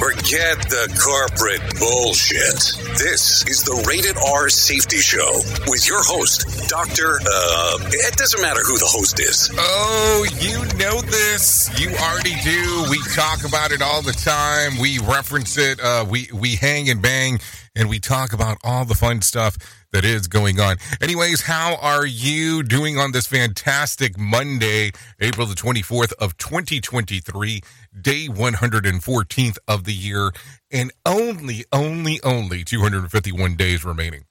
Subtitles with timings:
[0.00, 2.72] Forget the corporate bullshit.
[2.96, 7.20] This is the Rated R Safety Show with your host, Dr.
[7.20, 9.50] Uh, it doesn't matter who the host is.
[9.58, 11.68] Oh, you know this.
[11.78, 12.86] You already do.
[12.88, 14.80] We talk about it all the time.
[14.80, 15.78] We reference it.
[15.78, 17.38] Uh, we, we hang and bang
[17.76, 19.56] and we talk about all the fun stuff
[19.92, 20.76] that is going on.
[21.00, 27.60] Anyways, how are you doing on this fantastic Monday, April the 24th of 2023,
[28.00, 30.30] day 114th of the year,
[30.70, 34.24] and only, only, only 251 days remaining.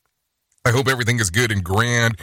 [0.65, 2.19] I hope everything is good and grand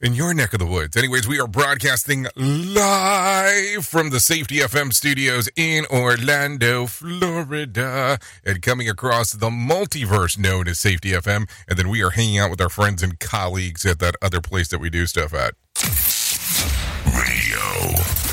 [0.00, 0.96] in your neck of the woods.
[0.96, 8.88] Anyways, we are broadcasting live from the Safety FM studios in Orlando, Florida, and coming
[8.88, 11.48] across the multiverse known as Safety FM.
[11.68, 14.68] And then we are hanging out with our friends and colleagues at that other place
[14.68, 15.54] that we do stuff at.
[17.06, 18.25] Radio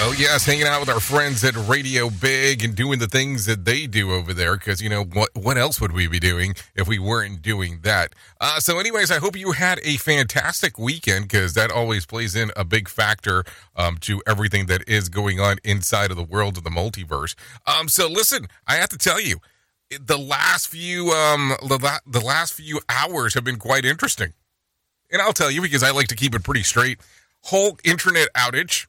[0.00, 3.64] Oh, yes, hanging out with our friends at Radio Big and doing the things that
[3.64, 4.56] they do over there.
[4.56, 8.14] Because, you know, what, what else would we be doing if we weren't doing that?
[8.40, 12.52] Uh, so, anyways, I hope you had a fantastic weekend because that always plays in
[12.56, 13.42] a big factor
[13.74, 17.34] um, to everything that is going on inside of the world of the multiverse.
[17.66, 19.38] Um, so, listen, I have to tell you,
[20.00, 24.32] the last few um, the, the last few hours have been quite interesting.
[25.10, 27.00] And I'll tell you because I like to keep it pretty straight.
[27.42, 28.86] Whole internet outage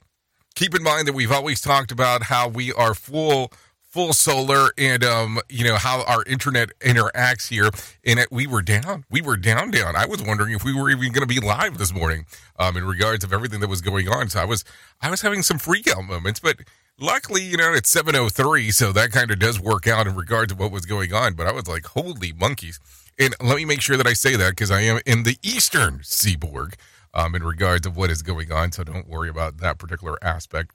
[0.59, 3.49] keep in mind that we've always talked about how we are full
[3.81, 7.69] full solar and um you know how our internet interacts here.
[8.05, 9.95] And it, we were down we were down down.
[9.95, 12.25] I was wondering if we were even going to be live this morning
[12.59, 14.27] um in regards of everything that was going on.
[14.27, 14.65] So i was
[15.01, 16.57] i was having some freak out moments but
[16.99, 20.59] luckily you know it's 703 so that kind of does work out in regards to
[20.59, 21.35] what was going on.
[21.35, 22.81] But i was like holy monkeys.
[23.17, 26.01] And let me make sure that i say that because i am in the eastern
[26.03, 26.75] seaboard
[27.13, 28.71] um, in regards of what is going on.
[28.71, 30.73] So don't worry about that particular aspect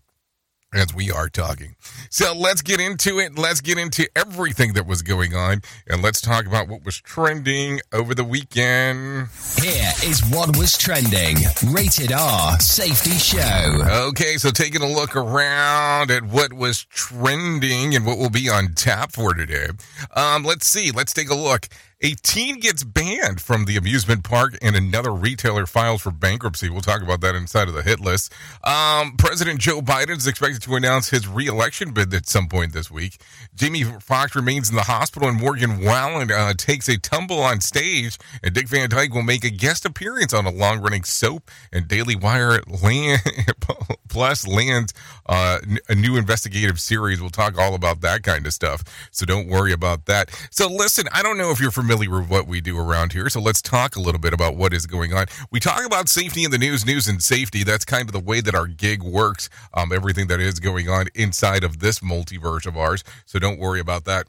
[0.74, 1.76] as we are talking.
[2.10, 3.38] So let's get into it.
[3.38, 7.80] Let's get into everything that was going on and let's talk about what was trending
[7.92, 9.28] over the weekend.
[9.60, 11.36] Here is what was trending.
[11.72, 14.08] Rated R Safety Show.
[14.08, 18.74] Okay, so taking a look around at what was trending and what will be on
[18.74, 19.68] tap for today.
[20.14, 20.90] Um, let's see.
[20.90, 21.68] Let's take a look.
[22.00, 26.68] A teen gets banned from the amusement park and another retailer files for bankruptcy.
[26.68, 28.32] We'll talk about that inside of the hit list.
[28.62, 32.90] Um, President Joe Biden is expected to announce his reelection bid at some point this
[32.90, 33.18] week.
[33.54, 38.18] Jamie Foxx remains in the hospital and Morgan Wallen uh, takes a tumble on stage.
[38.42, 41.50] And Dick Van Dyke will make a guest appearance on a long running soap.
[41.72, 43.22] And Daily Wire land,
[44.08, 44.92] Plus lands
[45.26, 45.58] uh,
[45.88, 47.20] a new investigative series.
[47.20, 48.84] We'll talk all about that kind of stuff.
[49.10, 50.30] So don't worry about that.
[50.50, 53.28] So listen, I don't know if you're familiar familiar with what we do around here,
[53.28, 55.26] so let's talk a little bit about what is going on.
[55.50, 57.62] We talk about safety in the news, news and safety.
[57.62, 59.50] That's kind of the way that our gig works.
[59.74, 63.04] Um, everything that is going on inside of this multiverse of ours.
[63.26, 64.26] So don't worry about that.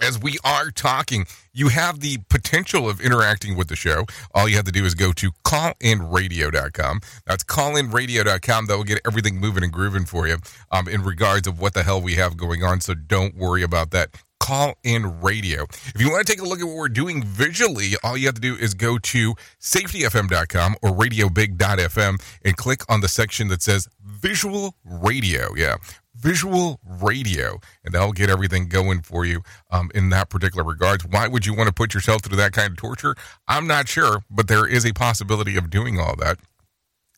[0.00, 4.04] as we are talking, you have the potential of interacting with the show.
[4.34, 7.00] All you have to do is go to callinradio.com.
[7.26, 8.66] That's callinradio.com.
[8.66, 10.38] That will get everything moving and grooving for you
[10.72, 12.80] um, in regards of what the hell we have going on.
[12.80, 14.10] So don't worry about that.
[14.40, 15.64] Call in radio.
[15.94, 18.34] If you want to take a look at what we're doing visually, all you have
[18.34, 23.88] to do is go to safetyfm.com or radiobig.fm and click on the section that says
[24.04, 25.54] visual radio.
[25.56, 25.76] Yeah,
[26.14, 31.04] visual radio, and that'll get everything going for you um, in that particular regards.
[31.04, 33.14] Why would you want to put yourself through that kind of torture?
[33.48, 36.38] I'm not sure, but there is a possibility of doing all that.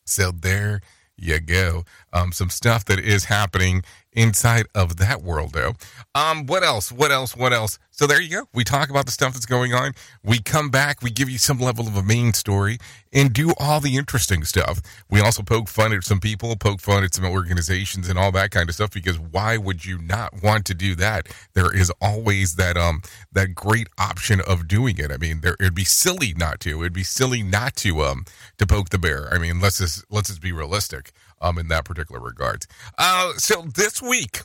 [0.05, 0.81] So there
[1.17, 1.83] you go.
[2.13, 3.83] Um, some stuff that is happening
[4.17, 5.73] inside of that world, though.
[6.15, 6.91] Um, what else?
[6.91, 7.35] What else?
[7.35, 7.77] What else?
[7.91, 8.47] So there you go.
[8.53, 9.93] We talk about the stuff that's going on.
[10.23, 11.01] We come back.
[11.01, 12.77] We give you some level of a main story
[13.13, 14.81] and do all the interesting stuff.
[15.09, 18.51] We also poke fun at some people, poke fun at some organizations and all that
[18.51, 18.91] kind of stuff.
[18.91, 21.27] Because why would you not want to do that?
[21.53, 23.01] There is always that um
[23.31, 25.11] that great option of doing it.
[25.11, 26.81] I mean, there it'd be silly not to.
[26.81, 28.25] It'd be silly not to um
[28.57, 29.31] to poke the bear.
[29.33, 32.65] I mean, let's just let's just be realistic um, in that particular regard.
[32.97, 34.41] Uh, so this week,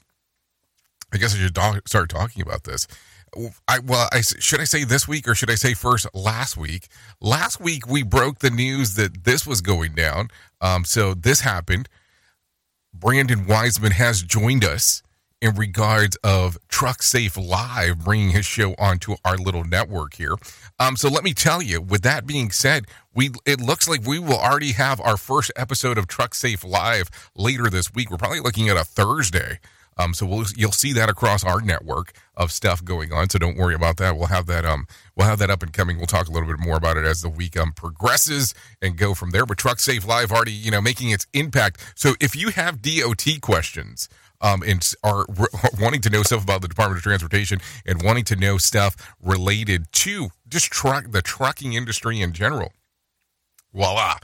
[1.12, 2.86] I guess I should talk, start talking about this.
[3.66, 6.88] I well, I should I say this week or should I say first last week?
[7.18, 10.28] Last week we broke the news that this was going down.
[10.60, 11.88] Um, so this happened.
[12.92, 15.02] Brandon Wiseman has joined us
[15.42, 20.36] in regards of Truck Safe Live, bringing his show onto our little network here.
[20.78, 24.20] Um, so let me tell you, with that being said, we it looks like we
[24.20, 28.10] will already have our first episode of Truck Safe Live later this week.
[28.10, 29.58] We're probably looking at a Thursday.
[29.98, 33.28] Um, so we'll, you'll see that across our network of stuff going on.
[33.28, 34.16] So don't worry about that.
[34.16, 34.86] We'll have that um
[35.16, 35.98] we'll have that up and coming.
[35.98, 39.12] We'll talk a little bit more about it as the week um progresses and go
[39.12, 39.44] from there.
[39.44, 41.92] But Truck Safe Live already you know making its impact.
[41.94, 44.08] So if you have DOT questions,
[44.42, 45.46] um, and are re-
[45.80, 49.90] wanting to know stuff about the Department of Transportation and wanting to know stuff related
[49.92, 52.72] to just truck the trucking industry in general.
[53.72, 54.18] Voila.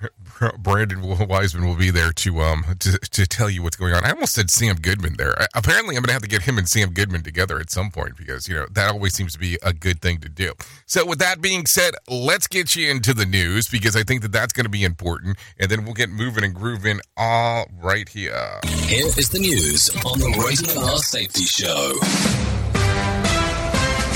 [0.58, 4.04] Brandon Wiseman will be there to um to, to tell you what's going on.
[4.04, 5.40] I almost said Sam Goodman there.
[5.40, 7.90] I, apparently, I'm going to have to get him and Sam Goodman together at some
[7.90, 10.52] point because you know that always seems to be a good thing to do.
[10.84, 14.32] So, with that being said, let's get you into the news because I think that
[14.32, 18.60] that's going to be important, and then we'll get moving and grooving all right here.
[18.64, 21.98] Here is the news on the Rated R Safety Show.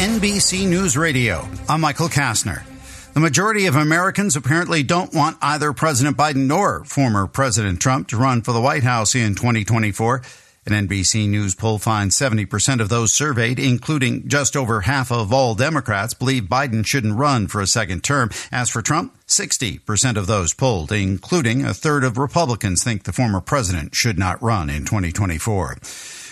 [0.01, 1.47] NBC News Radio.
[1.69, 2.70] I'm Michael Kastner.
[3.13, 8.17] The majority of Americans apparently don't want either President Biden nor former President Trump to
[8.17, 10.23] run for the White House in 2024.
[10.67, 15.57] An NBC News poll finds 70% of those surveyed, including just over half of all
[15.57, 18.31] Democrats, believe Biden shouldn't run for a second term.
[18.53, 23.41] As for Trump, 60% of those polled, including a third of Republicans, think the former
[23.41, 25.79] president should not run in 2024.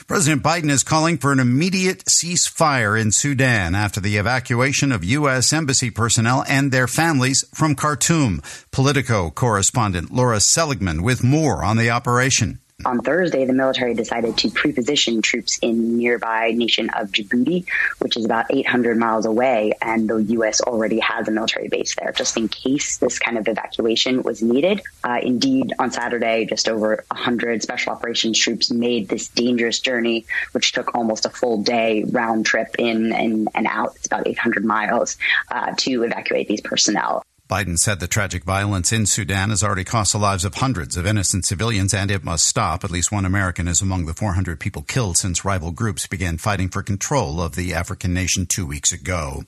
[0.08, 5.52] President Biden is calling for an immediate ceasefire in Sudan after the evacuation of U.S.
[5.52, 8.40] embassy personnel and their families from Khartoum.
[8.70, 12.58] Politico correspondent Lara Seligman with more on the operation.
[12.84, 17.66] On Thursday, the military decided to preposition troops in nearby nation of Djibouti,
[17.98, 20.60] which is about 800 miles away, and the U.S.
[20.60, 24.80] already has a military base there, just in case this kind of evacuation was needed.
[25.02, 30.70] Uh, indeed, on Saturday, just over 100 special operations troops made this dangerous journey, which
[30.70, 33.96] took almost a full day round trip in and, and out.
[33.96, 35.16] It's about 800 miles
[35.50, 37.24] uh, to evacuate these personnel.
[37.48, 41.06] Biden said the tragic violence in Sudan has already cost the lives of hundreds of
[41.06, 42.84] innocent civilians and it must stop.
[42.84, 46.68] At least one American is among the 400 people killed since rival groups began fighting
[46.68, 49.44] for control of the African nation two weeks ago.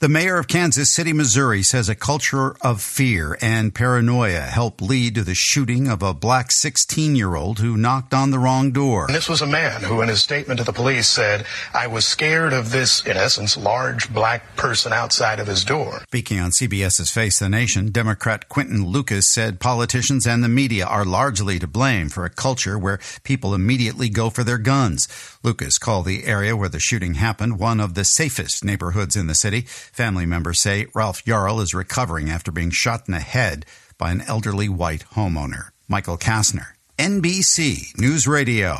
[0.00, 5.16] The mayor of Kansas City, Missouri says a culture of fear and paranoia helped lead
[5.16, 9.06] to the shooting of a black 16 year old who knocked on the wrong door.
[9.06, 12.06] And this was a man who, in his statement to the police, said, I was
[12.06, 16.02] scared of this, in essence, large black person outside of his door.
[16.06, 21.04] Speaking on CBS's Face the Nation, Democrat Quinton Lucas said politicians and the media are
[21.04, 25.08] largely to blame for a culture where people immediately go for their guns.
[25.48, 29.34] Lucas called the area where the shooting happened one of the safest neighborhoods in the
[29.34, 29.62] city.
[29.62, 33.64] Family members say Ralph Yarl is recovering after being shot in the head
[33.96, 35.70] by an elderly white homeowner.
[35.88, 38.76] Michael Kastner, NBC News Radio.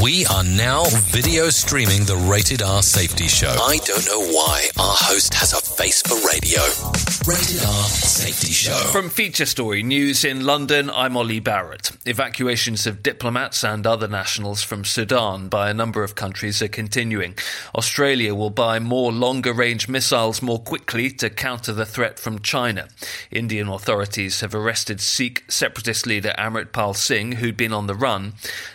[0.00, 3.50] We are now video streaming the Rated R Safety Show.
[3.50, 7.11] I don't know why our host has a face for radio.
[7.26, 8.74] Rated R Safety Show.
[8.90, 11.92] From Feature Story News in London, I'm Ollie Barrett.
[12.04, 17.36] Evacuations of diplomats and other nationals from Sudan by a number of countries are continuing.
[17.76, 22.88] Australia will buy more longer range missiles more quickly to counter the threat from China.
[23.30, 28.32] Indian authorities have arrested Sikh separatist leader Amritpal Singh, who'd been on the run.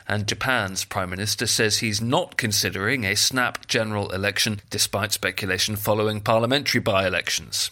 [0.07, 6.21] And Japan's Prime Minister says he's not considering a snap general election, despite speculation following
[6.21, 7.71] parliamentary by elections.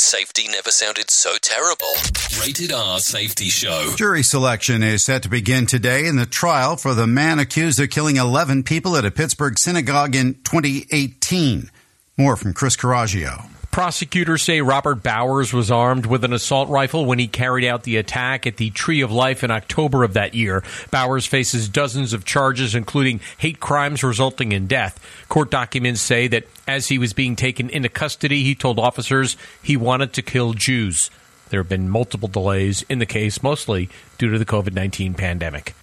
[0.00, 1.92] Safety never sounded so terrible.
[2.40, 3.92] Rated R Safety Show.
[3.96, 7.90] Jury selection is set to begin today in the trial for the man accused of
[7.90, 11.70] killing 11 people at a Pittsburgh synagogue in 2018.
[12.16, 13.44] More from Chris Caraggio.
[13.70, 17.98] Prosecutors say Robert Bowers was armed with an assault rifle when he carried out the
[17.98, 20.64] attack at the Tree of Life in October of that year.
[20.90, 24.98] Bowers faces dozens of charges, including hate crimes resulting in death.
[25.28, 29.76] Court documents say that as he was being taken into custody, he told officers he
[29.76, 31.08] wanted to kill Jews.
[31.50, 35.74] There have been multiple delays in the case, mostly due to the COVID 19 pandemic.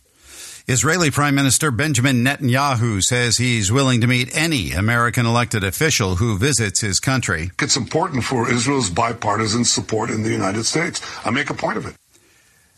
[0.70, 6.38] Israeli Prime Minister Benjamin Netanyahu says he's willing to meet any American elected official who
[6.38, 7.52] visits his country.
[7.62, 11.00] It's important for Israel's bipartisan support in the United States.
[11.26, 11.96] I make a point of it.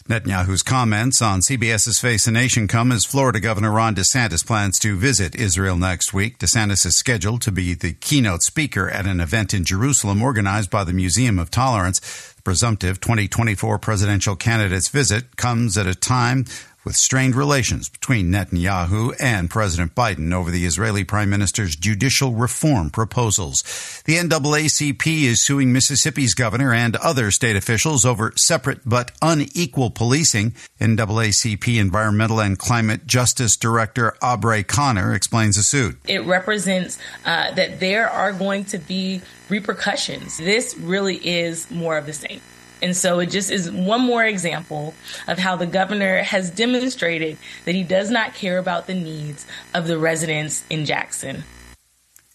[0.08, 4.96] Netanyahu's comments on CBS's Face the Nation come as Florida Governor Ron DeSantis plans to
[4.96, 6.38] visit Israel next week.
[6.38, 10.84] DeSantis is scheduled to be the keynote speaker at an event in Jerusalem organized by
[10.84, 12.00] the Museum of Tolerance.
[12.36, 16.46] The presumptive 2024 presidential candidate's visit comes at a time
[16.84, 22.90] with strained relations between Netanyahu and President Biden over the Israeli Prime Minister's judicial reform
[22.90, 23.64] proposals.
[24.06, 30.56] The NAACP is suing Mississippi's governor and other state officials over separate but unequal policing.
[30.80, 35.98] NAACP Environmental and Climate Justice Director Abre' Conner explains the suit.
[36.08, 40.38] It represents uh, that there are going to be repercussions.
[40.38, 42.42] This really is more of the same.
[42.82, 44.94] And so it just is one more example
[45.28, 49.88] of how the governor has demonstrated that he does not care about the needs of
[49.88, 51.44] the residents in Jackson.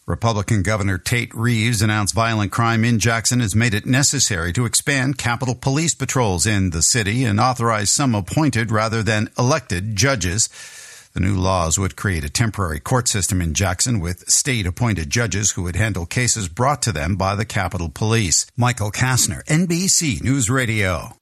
[0.06, 5.16] Republican Governor Tate Reeves announced violent crime in Jackson has made it necessary to expand
[5.16, 10.50] Capitol Police patrols in the city and authorize some appointed rather than elected judges.
[11.14, 15.52] The new laws would create a temporary court system in Jackson with state appointed judges
[15.52, 18.46] who would handle cases brought to them by the Capitol Police.
[18.56, 21.16] Michael Kastner, NBC News Radio.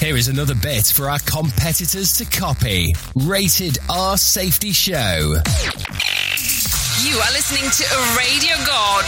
[0.00, 2.94] Here is another bit for our competitors to copy.
[3.14, 5.36] Rated R Safety Show.
[7.02, 9.02] You are listening to a radio god.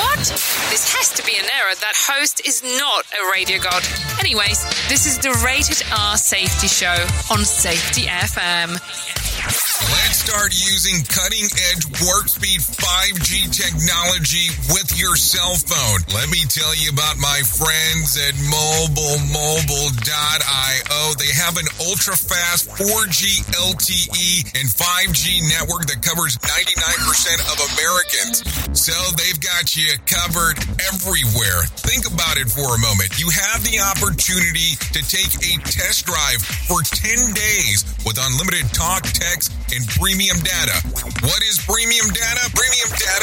[0.00, 0.24] What?
[0.72, 1.74] This has to be an error.
[1.76, 3.84] That host is not a radio god.
[4.18, 6.96] Anyways, this is the Rated R Safety Show
[7.30, 8.80] on Safety FM.
[9.92, 16.00] Let's start using cutting edge warp speed 5G technology with your cell phone.
[16.16, 21.00] Let me tell you about my friends at mobilemobile.io.
[21.20, 28.46] They have an ultra fast 4G LTE and 5G network that covers 99% of Americans.
[28.78, 30.62] So they've got you covered
[30.94, 31.66] everywhere.
[31.82, 33.18] Think about it for a moment.
[33.18, 36.38] You have the opportunity to take a test drive
[36.70, 40.78] for 10 days with unlimited talk, text, and premium data.
[41.26, 42.46] What is premium data?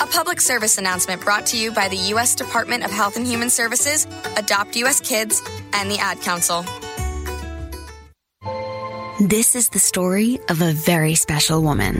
[0.00, 2.34] A public service announcement brought to you by the U.S.
[2.34, 4.06] Department of Health and Human Services,
[4.38, 4.98] Adopt U.S.
[4.98, 5.42] Kids,
[5.74, 6.64] and the Ad Council.
[9.20, 11.96] This is the story of a very special woman.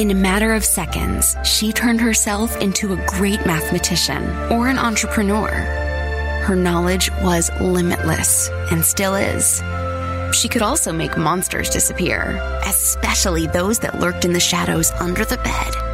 [0.00, 5.46] In a matter of seconds, she turned herself into a great mathematician or an entrepreneur.
[6.42, 9.62] Her knowledge was limitless and still is.
[10.36, 15.36] She could also make monsters disappear, especially those that lurked in the shadows under the
[15.36, 15.93] bed.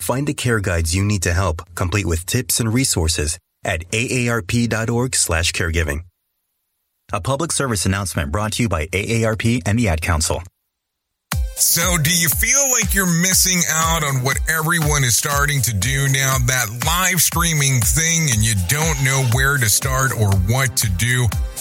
[0.00, 6.04] Find the care guides you need to help, complete with tips and resources at aarp.org/caregiving.
[7.12, 10.42] A public service announcement brought to you by AARP and the Ad Council.
[11.54, 16.06] So, do you feel like you're missing out on what everyone is starting to do
[16.08, 16.36] now?
[16.46, 21.26] That live streaming thing, and you don't know where to start or what to do?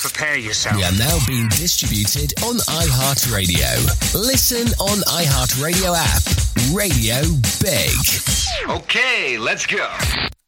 [0.00, 0.76] Prepare yourself.
[0.76, 4.14] We are now being distributed on iHeartRadio.
[4.14, 6.22] Listen on iHeartRadio app.
[6.74, 7.20] Radio
[7.60, 8.80] Big.
[8.80, 9.86] Okay, let's go.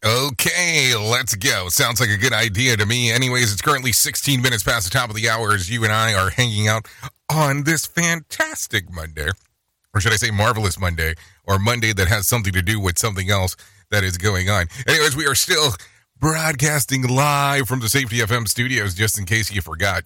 [0.02, 1.68] Okay, let's go.
[1.68, 3.12] Sounds like a good idea to me.
[3.12, 6.14] Anyways, it's currently 16 minutes past the top of the hour as you and I
[6.14, 6.88] are hanging out
[7.30, 9.28] on this fantastic Monday.
[9.92, 11.14] Or should I say marvelous Monday?
[11.44, 13.54] Or Monday that has something to do with something else
[13.90, 14.66] that is going on.
[14.88, 15.74] Anyways, we are still
[16.22, 20.04] broadcasting live from the Safety FM studios, just in case you forgot.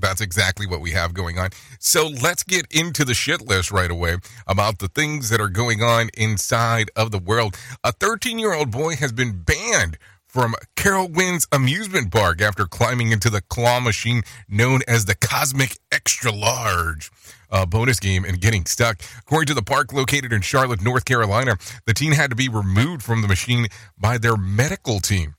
[0.00, 1.50] That's exactly what we have going on.
[1.80, 5.82] So let's get into the shit list right away about the things that are going
[5.82, 7.56] on inside of the world.
[7.82, 13.28] A 13 year old boy has been banned from Carowinds Amusement Park after climbing into
[13.28, 17.10] the claw machine known as the Cosmic Extra Large.
[17.52, 19.02] Uh, bonus game and getting stuck.
[19.18, 23.02] According to the park located in Charlotte, North Carolina, the teen had to be removed
[23.02, 23.66] from the machine
[23.98, 25.34] by their medical team.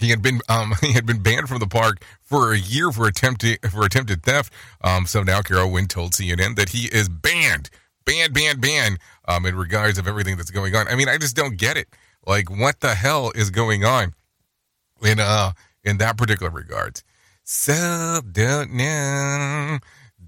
[0.00, 3.06] He had been um, he had been banned from the park for a year for
[3.06, 4.52] attempted for attempted theft.
[4.82, 7.70] Um, so now Carowinds told CNN that he is banned,
[8.04, 10.88] banned, banned, banned um, in regards of everything that's going on.
[10.88, 11.88] I mean, I just don't get it.
[12.26, 14.14] Like, what the hell is going on
[15.02, 15.52] in uh
[15.84, 17.04] in that particular regards?
[17.44, 19.78] So don't know,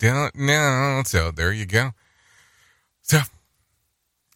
[0.02, 1.02] don't know.
[1.06, 1.92] So there you go.
[3.02, 3.20] So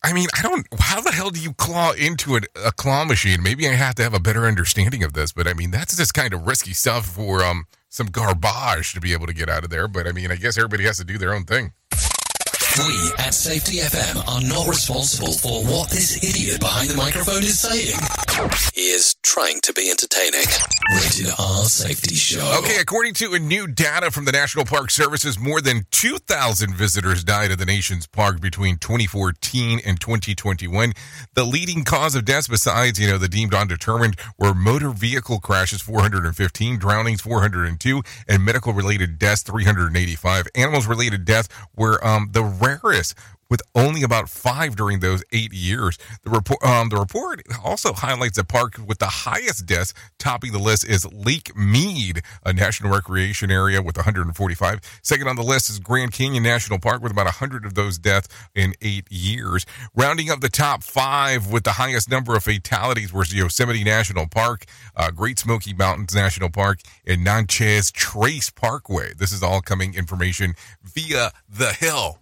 [0.02, 0.66] I mean, I don't.
[0.79, 3.42] How the hell do you claw into a, a, claw machine?
[3.42, 6.14] Maybe I have to have a better understanding of this, but I mean, that's just
[6.14, 9.70] kind of risky stuff for um some garbage to be able to get out of
[9.70, 9.88] there.
[9.88, 11.72] But I mean, I guess everybody has to do their own thing.
[12.79, 17.59] We at Safety FM are not responsible for what this idiot behind the microphone is
[17.59, 17.97] saying.
[18.75, 20.45] He is trying to be entertaining.
[20.95, 22.61] Rated R Safety Show.
[22.62, 27.25] Okay, according to a new data from the National Park Services, more than 2,000 visitors
[27.25, 30.93] died at the nation's park between 2014 and 2021.
[31.33, 35.81] The leading cause of deaths, besides, you know, the deemed undetermined, were motor vehicle crashes,
[35.81, 40.47] 415, drownings, 402, and medical related deaths, 385.
[40.55, 42.43] Animals related deaths were um, the
[43.48, 45.98] with only about five during those eight years.
[46.22, 49.94] The report, um, the report also highlights a park with the highest deaths.
[50.18, 54.81] Topping the list is Lake Mead, a national recreation area with 145.
[55.02, 58.29] Second on the list is Grand Canyon National Park with about 100 of those deaths
[58.55, 59.66] in eight years.
[59.94, 64.64] Rounding up the top five with the highest number of fatalities was Yosemite National Park,
[64.96, 69.12] uh, Great Smoky Mountains National Park, and Natchez Trace Parkway.
[69.14, 72.18] This is all coming information via The Hill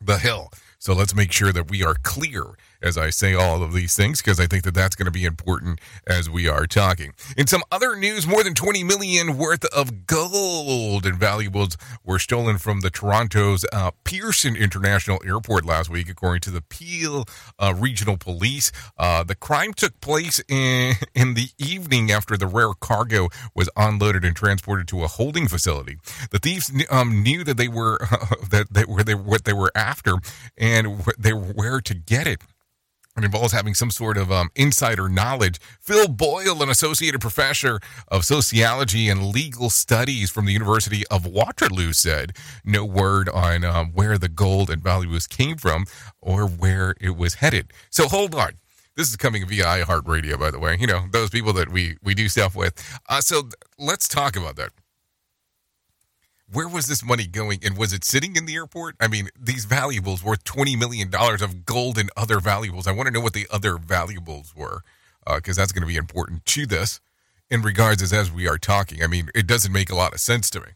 [0.00, 0.50] the hill.
[0.78, 2.44] So let's make sure that we are clear
[2.82, 5.24] as I say all of these things because I think that that's going to be
[5.24, 7.12] important as we are talking.
[7.36, 12.58] In some other news, more than 20 million worth of gold and valuables were stolen
[12.58, 17.24] from the Toronto's uh, Pearson International Airport last week, according to the Peel
[17.58, 18.70] uh, Regional Police.
[18.96, 24.24] Uh, the crime took place in, in the evening after the rare cargo was unloaded
[24.24, 25.98] and transported to a holding facility.
[26.30, 27.98] The thieves um, knew that they were
[28.50, 30.14] that they were they, what they were after
[30.56, 32.42] and they were where to get it.
[33.18, 35.58] And involves having some sort of um, insider knowledge.
[35.80, 41.92] Phil Boyle, an associated professor of sociology and legal studies from the University of Waterloo,
[41.92, 45.84] said no word on um, where the gold and valuables came from
[46.22, 47.72] or where it was headed.
[47.90, 48.52] So hold on.
[48.96, 50.76] This is coming via iHeartRadio, by the way.
[50.78, 52.74] You know, those people that we, we do stuff with.
[53.08, 54.70] Uh, so let's talk about that
[56.52, 57.60] where was this money going?
[57.62, 58.96] And was it sitting in the airport?
[59.00, 62.86] I mean these valuables worth 20 million dollars of gold and other valuables.
[62.86, 64.82] I want to know what the other valuables were
[65.26, 67.00] because uh, that's going to be important to this
[67.50, 69.02] in regards as as we are talking.
[69.02, 70.68] I mean it doesn't make a lot of sense to me.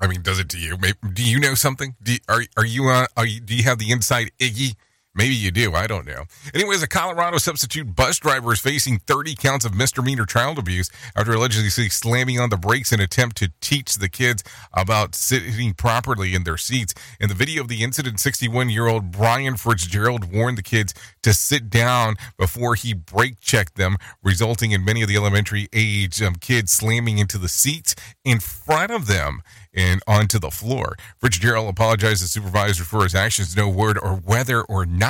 [0.00, 0.76] I mean does it to you?
[0.78, 1.94] Maybe, do you know something?
[2.02, 4.74] Do are, are you uh, are you do you have the inside iggy
[5.14, 5.74] Maybe you do.
[5.74, 6.24] I don't know.
[6.54, 11.32] Anyways, a Colorado substitute bus driver is facing 30 counts of misdemeanor child abuse after
[11.32, 16.44] allegedly slamming on the brakes in attempt to teach the kids about sitting properly in
[16.44, 16.94] their seats.
[17.20, 21.34] In the video of the incident, 61 year old Brian Fitzgerald warned the kids to
[21.34, 26.36] sit down before he brake checked them, resulting in many of the elementary age um,
[26.36, 27.94] kids slamming into the seats
[28.24, 29.42] in front of them
[29.74, 30.96] and onto the floor.
[31.20, 35.01] Fitzgerald apologized to supervisors for his actions, no word or whether or not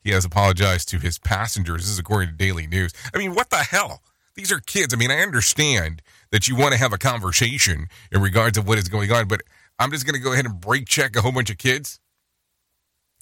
[0.00, 1.82] he has apologized to his passengers.
[1.82, 2.92] This is according to Daily News.
[3.14, 4.02] I mean, what the hell?
[4.34, 4.94] These are kids.
[4.94, 8.78] I mean, I understand that you want to have a conversation in regards of what
[8.78, 9.40] is going on, but
[9.78, 12.00] I'm just going to go ahead and break check a whole bunch of kids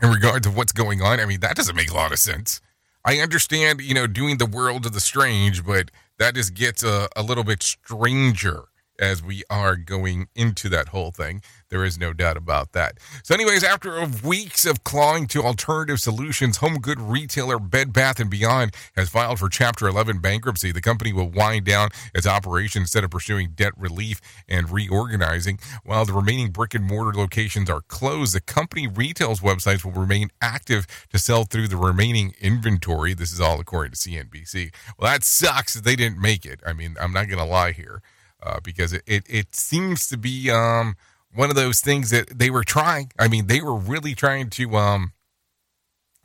[0.02, 1.20] in regards of what's going on.
[1.20, 2.60] I mean, that doesn't make a lot of sense.
[3.04, 7.08] I understand, you know, doing the world of the strange, but that just gets a,
[7.16, 8.64] a little bit stranger
[8.98, 11.42] as we are going into that whole thing.
[11.68, 12.98] There is no doubt about that.
[13.24, 18.30] So, anyways, after weeks of clawing to alternative solutions, home good retailer Bed Bath &
[18.30, 20.70] Beyond has filed for Chapter 11 bankruptcy.
[20.70, 25.58] The company will wind down its operation instead of pursuing debt relief and reorganizing.
[25.84, 30.30] While the remaining brick and mortar locations are closed, the company retail's websites will remain
[30.40, 33.12] active to sell through the remaining inventory.
[33.12, 34.72] This is all according to CNBC.
[34.98, 36.60] Well, that sucks that they didn't make it.
[36.64, 38.02] I mean, I'm not going to lie here
[38.46, 40.96] uh, because it, it, it, seems to be um,
[41.34, 43.10] one of those things that they were trying.
[43.18, 45.12] I mean, they were really trying to um,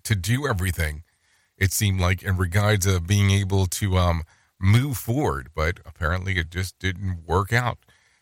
[0.04, 1.04] to do everything.
[1.58, 4.24] It seemed like in regards of being able to um,
[4.60, 7.80] move forward, but apparently it just didn't work out.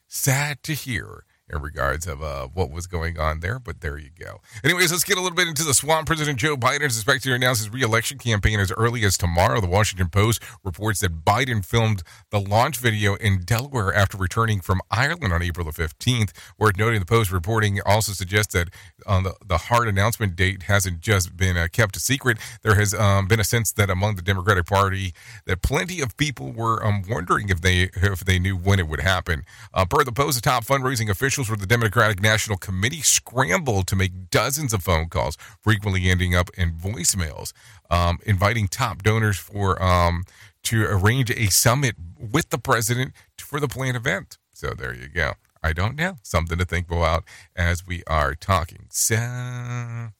[0.07, 3.59] Sad to hear in regards of uh, what was going on there.
[3.59, 4.41] But there you go.
[4.63, 6.07] Anyways, let's get a little bit into the swamp.
[6.07, 9.59] President Joe Biden is expected to announce his reelection campaign as early as tomorrow.
[9.61, 14.81] The Washington Post reports that Biden filmed the launch video in Delaware after returning from
[14.91, 16.31] Ireland on April the 15th.
[16.57, 18.69] Worth noting, the Post reporting also suggests that
[19.05, 22.37] on the, the hard announcement date hasn't just been uh, kept a secret.
[22.61, 25.13] There has um, been a sense that among the Democratic Party
[25.45, 29.01] that plenty of people were um, wondering if they if they knew when it would
[29.01, 29.43] happen.
[29.73, 31.09] Uh, per the Post, the top fundraising
[31.39, 36.49] officials the Democratic National Committee scrambled to make dozens of phone calls, frequently ending up
[36.57, 37.53] in voicemails,
[37.89, 40.23] um, inviting top donors for um,
[40.63, 44.37] to arrange a summit with the president for the planned event.
[44.53, 45.33] So there you go.
[45.63, 46.15] I don't know.
[46.23, 47.23] Something to think about
[47.55, 48.87] as we are talking.
[48.89, 50.11] So I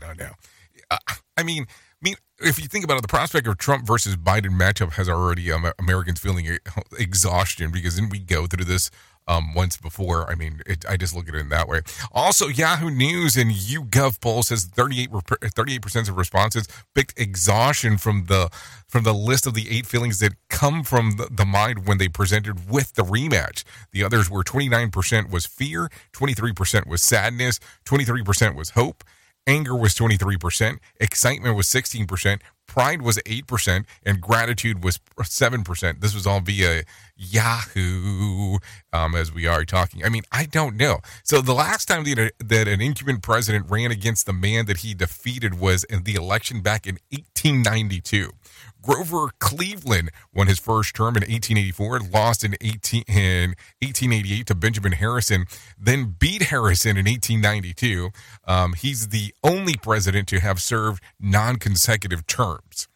[0.00, 0.32] don't know.
[0.90, 0.98] Uh,
[1.36, 4.58] I mean, I mean, if you think about it, the prospect of Trump versus Biden
[4.58, 6.58] matchup has already um, Americans feeling
[6.98, 8.90] exhaustion because then we go through this
[9.26, 10.30] um, once before.
[10.30, 11.80] I mean, it, I just look at it in that way.
[12.12, 15.10] Also, Yahoo News and YouGov poll says 38
[15.82, 18.50] percent of responses picked exhaustion from the
[18.88, 22.08] from the list of the eight feelings that come from the, the mind when they
[22.08, 23.64] presented with the rematch.
[23.92, 29.04] The others were 29 percent was fear, 23 percent was sadness, 23 percent was hope.
[29.46, 36.00] Anger was 23%, excitement was 16%, pride was 8%, and gratitude was 7%.
[36.00, 36.82] This was all via
[37.16, 38.58] Yahoo
[38.92, 40.04] um, as we are talking.
[40.04, 40.98] I mean, I don't know.
[41.22, 44.94] So the last time that, that an incumbent president ran against the man that he
[44.94, 48.30] defeated was in the election back in 1892.
[48.84, 54.92] Grover Cleveland won his first term in 1884, lost in, 18, in 1888 to Benjamin
[54.92, 55.46] Harrison,
[55.78, 58.10] then beat Harrison in 1892.
[58.46, 62.88] Um, he's the only president to have served non consecutive terms.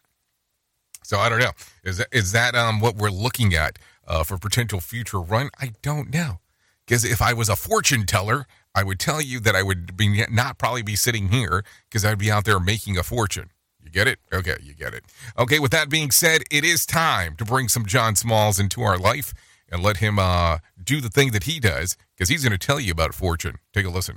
[1.03, 1.53] So I don't know.
[1.83, 5.49] Is that, is that um, what we're looking at uh, for potential future run?
[5.59, 6.39] I don't know.
[6.85, 10.23] Because if I was a fortune teller, I would tell you that I would be
[10.29, 13.49] not probably be sitting here because I'd be out there making a fortune.
[13.83, 14.19] You get it?
[14.31, 15.03] Okay, you get it.
[15.37, 18.97] Okay, with that being said, it is time to bring some John Smalls into our
[18.97, 19.33] life
[19.71, 22.79] and let him uh, do the thing that he does because he's going to tell
[22.79, 23.57] you about fortune.
[23.73, 24.15] Take a listen.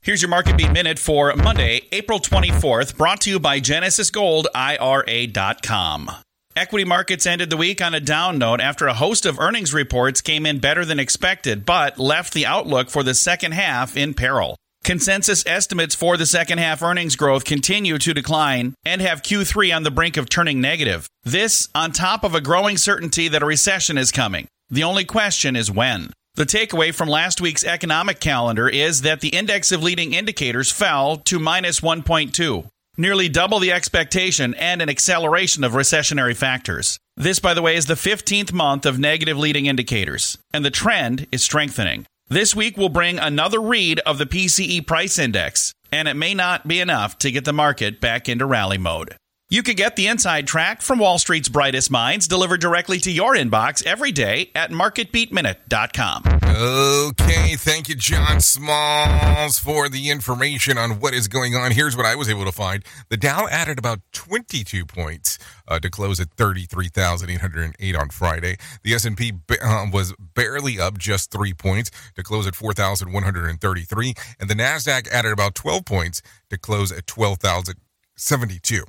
[0.00, 4.48] Here's your market beat minute for Monday, April 24th, brought to you by Genesis Gold,
[4.54, 6.10] IRA.com.
[6.54, 10.20] Equity markets ended the week on a down note after a host of earnings reports
[10.20, 14.56] came in better than expected, but left the outlook for the second half in peril.
[14.84, 19.84] Consensus estimates for the second half earnings growth continue to decline and have Q3 on
[19.84, 21.06] the brink of turning negative.
[21.22, 24.48] This on top of a growing certainty that a recession is coming.
[24.70, 26.10] The only question is when.
[26.34, 31.18] The takeaway from last week's economic calendar is that the index of leading indicators fell
[31.18, 32.66] to minus 1.2,
[32.96, 36.98] nearly double the expectation and an acceleration of recessionary factors.
[37.16, 41.28] This, by the way, is the 15th month of negative leading indicators, and the trend
[41.30, 42.06] is strengthening.
[42.32, 46.66] This week will bring another read of the PCE price index, and it may not
[46.66, 49.18] be enough to get the market back into rally mode.
[49.52, 53.34] You can get the inside track from Wall Street's brightest minds delivered directly to your
[53.34, 56.22] inbox every day at marketbeatminute.com.
[56.56, 61.70] Okay, thank you, John Smalls, for the information on what is going on.
[61.70, 65.38] Here's what I was able to find: the Dow added about 22 points
[65.68, 68.56] uh, to close at 33,808 on Friday.
[68.84, 74.54] The S&P um, was barely up, just three points to close at 4,133, and the
[74.54, 78.84] Nasdaq added about 12 points to close at 12,072.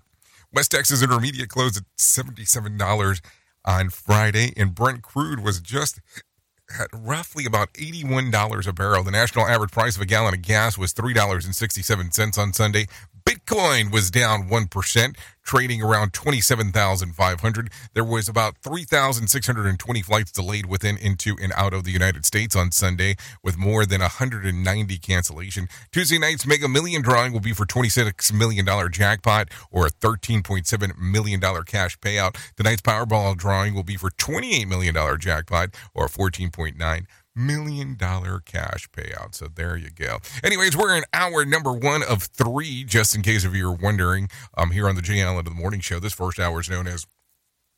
[0.54, 3.22] West Texas Intermediate closed at $77
[3.66, 6.00] on Friday, and Brent crude was just
[6.80, 9.04] at roughly about $81 a barrel.
[9.04, 12.86] The national average price of a gallon of gas was $3.67 on Sunday.
[13.26, 17.70] Bitcoin was down 1%, trading around 27,500.
[17.94, 22.72] There was about 3,620 flights delayed within, into, and out of the United States on
[22.72, 25.68] Sunday, with more than 190 cancellation.
[25.92, 31.42] Tuesday night's Mega Million drawing will be for $26 million jackpot or a $13.7 million
[31.66, 32.36] cash payout.
[32.58, 39.36] Tonight's Powerball drawing will be for $28 million jackpot or 14.9 million dollar cash payout.
[39.36, 40.19] So there you go.
[40.43, 44.72] Anyways, we're in hour number one of three, just in case if you're wondering, um,
[44.72, 46.00] here on the Jay Allen of the Morning Show.
[46.00, 47.06] This first hour is known as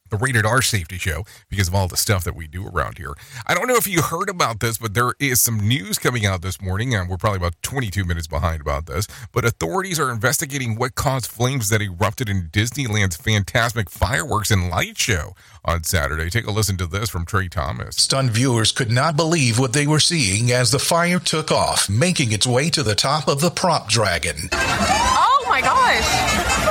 [0.10, 3.14] the Rated R Safety Show because of all the stuff that we do around here.
[3.48, 6.42] I don't know if you heard about this, but there is some news coming out
[6.42, 9.08] this morning, and we're probably about 22 minutes behind about this.
[9.32, 14.98] But authorities are investigating what caused flames that erupted in Disneyland's Fantasmic Fireworks and Light
[14.98, 16.30] Show on Saturday.
[16.30, 17.96] Take a listen to this from Trey Thomas.
[17.96, 22.32] Stunned viewers could not believe what they were seeing as the fire took off, making
[22.32, 24.36] its way to the top of the prop dragon.
[24.52, 26.65] Oh my gosh!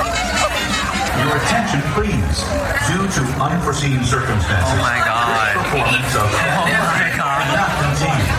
[1.19, 2.37] Your attention, please.
[2.87, 4.73] Due to unforeseen circumstances.
[4.73, 5.53] Oh my God.
[5.55, 7.55] Performance of Oh my God.
[7.55, 7.81] not oh.
[7.83, 8.35] continue.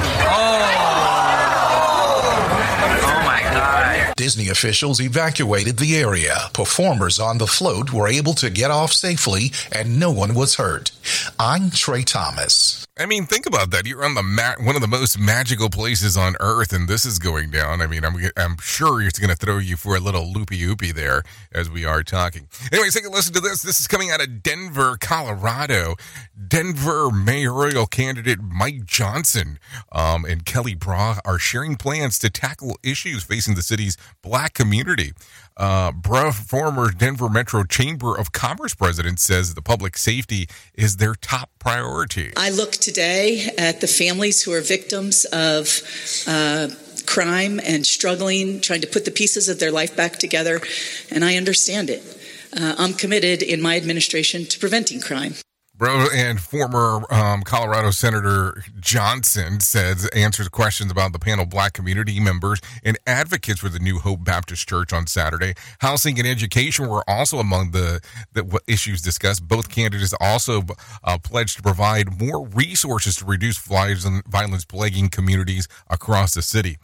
[3.04, 4.14] Oh my God.
[4.16, 6.36] Disney officials evacuated the area.
[6.52, 10.90] Performers on the float were able to get off safely and no one was hurt.
[11.38, 12.85] I'm Trey Thomas.
[12.98, 13.86] I mean, think about that.
[13.86, 17.18] You're on the ma- one of the most magical places on earth, and this is
[17.18, 17.82] going down.
[17.82, 20.94] I mean, I'm I'm sure it's going to throw you for a little loopy oopy
[20.94, 22.48] there as we are talking.
[22.72, 23.60] Anyways, take a listen to this.
[23.60, 25.96] This is coming out of Denver, Colorado.
[26.48, 29.58] Denver mayoral candidate Mike Johnston
[29.92, 35.12] um, and Kelly Bra are sharing plans to tackle issues facing the city's black community.
[35.56, 35.90] Uh,
[36.32, 42.32] former Denver Metro Chamber of Commerce president, says the public safety is their top priority.
[42.36, 45.80] I look today at the families who are victims of
[46.26, 46.68] uh,
[47.06, 50.60] crime and struggling, trying to put the pieces of their life back together,
[51.10, 52.02] and I understand it.
[52.52, 55.34] Uh, I'm committed in my administration to preventing crime.
[55.78, 62.18] Bro and former um, Colorado Senator Johnston says answers questions about the panel black community
[62.18, 65.52] members and advocates for the New Hope Baptist Church on Saturday.
[65.80, 68.00] Housing and education were also among the,
[68.32, 69.46] the issues discussed.
[69.46, 70.62] Both candidates also
[71.04, 76.78] uh, pledged to provide more resources to reduce violence plaguing communities across the city.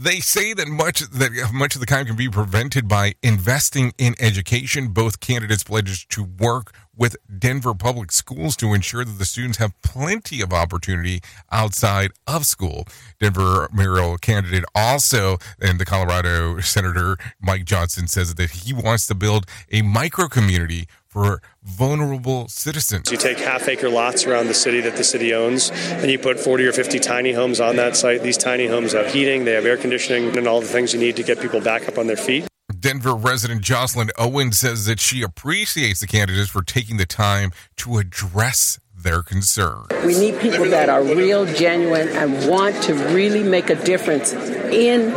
[0.00, 4.14] They say that much that much of the crime can be prevented by investing in
[4.20, 4.90] education.
[4.92, 9.72] Both candidates pledged to work with Denver public schools to ensure that the students have
[9.82, 12.86] plenty of opportunity outside of school.
[13.18, 19.16] Denver mayoral candidate also, and the Colorado Senator Mike Johnston says that he wants to
[19.16, 23.10] build a micro community for vulnerable citizens.
[23.10, 26.38] You take half acre lots around the city that the city owns, and you put
[26.38, 28.22] 40 or 50 tiny homes on that site.
[28.22, 31.16] These tiny homes have heating, they have air conditioning, and all the things you need
[31.16, 32.46] to get people back up on their feet.
[32.78, 37.98] Denver resident Jocelyn Owen says that she appreciates the candidates for taking the time to
[37.98, 39.86] address their concern.
[40.04, 45.10] We need people that are real, genuine, and want to really make a difference in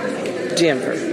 [0.55, 1.10] Denver.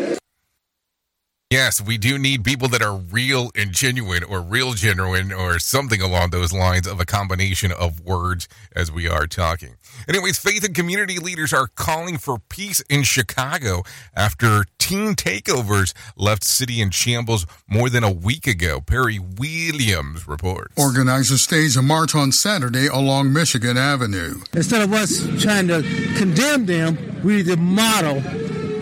[1.51, 6.03] Yes, we do need people that are real and genuine or real genuine or something
[6.03, 9.77] along those lines of a combination of words as we are talking.
[10.07, 13.83] Anyways, faith and community leaders are calling for peace in Chicago
[14.15, 18.83] after teen takeovers left city in shambles more than a week ago.
[18.83, 20.75] Perry Williams reports.
[20.77, 24.35] Organizers staged a march on Saturday along Michigan Avenue.
[24.53, 25.83] Instead of us trying to
[26.15, 28.23] condemn them, we need to model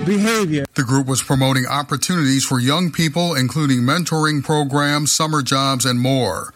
[0.06, 0.64] behavior.
[0.74, 6.52] The group was promoting opportunities for young people, including mentoring programs, summer jobs, and more.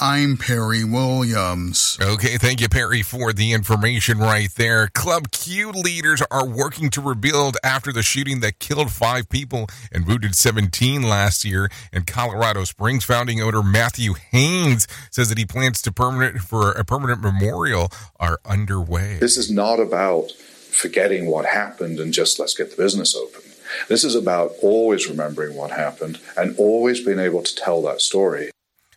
[0.00, 1.98] I'm Perry Williams.
[2.00, 4.86] Okay, thank you, Perry, for the information right there.
[4.94, 10.06] Club Q leaders are working to rebuild after the shooting that killed five people and
[10.06, 13.04] wounded 17 last year in Colorado Springs.
[13.06, 18.38] Founding owner Matthew Haynes says that he plans to permanent for a permanent memorial are
[18.44, 19.18] underway.
[19.18, 20.30] This is not about
[20.78, 23.42] forgetting what happened and just let's get the business open.
[23.88, 28.50] This is about always remembering what happened and always being able to tell that story.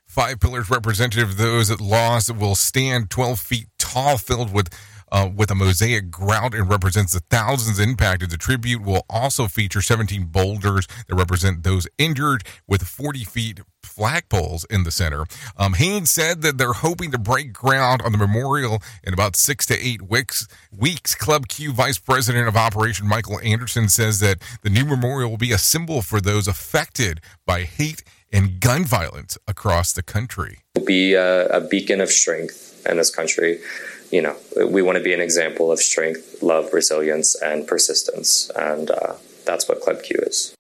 [0.05, 1.81] Five Pillars representative of those that
[2.37, 4.69] will stand 12 feet tall, filled with
[5.11, 8.29] uh, with a mosaic grout and represents the thousands impacted.
[8.29, 14.65] The tribute will also feature 17 boulders that represent those injured with 40 feet flagpoles
[14.69, 15.25] in the center.
[15.57, 19.65] Um, Haynes said that they're hoping to break ground on the memorial in about six
[19.67, 20.47] to eight weeks.
[20.75, 21.15] Weeks.
[21.15, 25.51] Club Q Vice President of Operation Michael Anderson says that the new memorial will be
[25.51, 30.59] a symbol for those affected by hate and gun violence across the country.
[30.75, 33.59] Will Be a, a beacon of strength in this country.
[34.11, 34.35] You know,
[34.67, 38.51] we want to be an example of strength, love, resilience, and persistence.
[38.55, 39.13] And uh,
[39.45, 40.53] that's what Club Q is.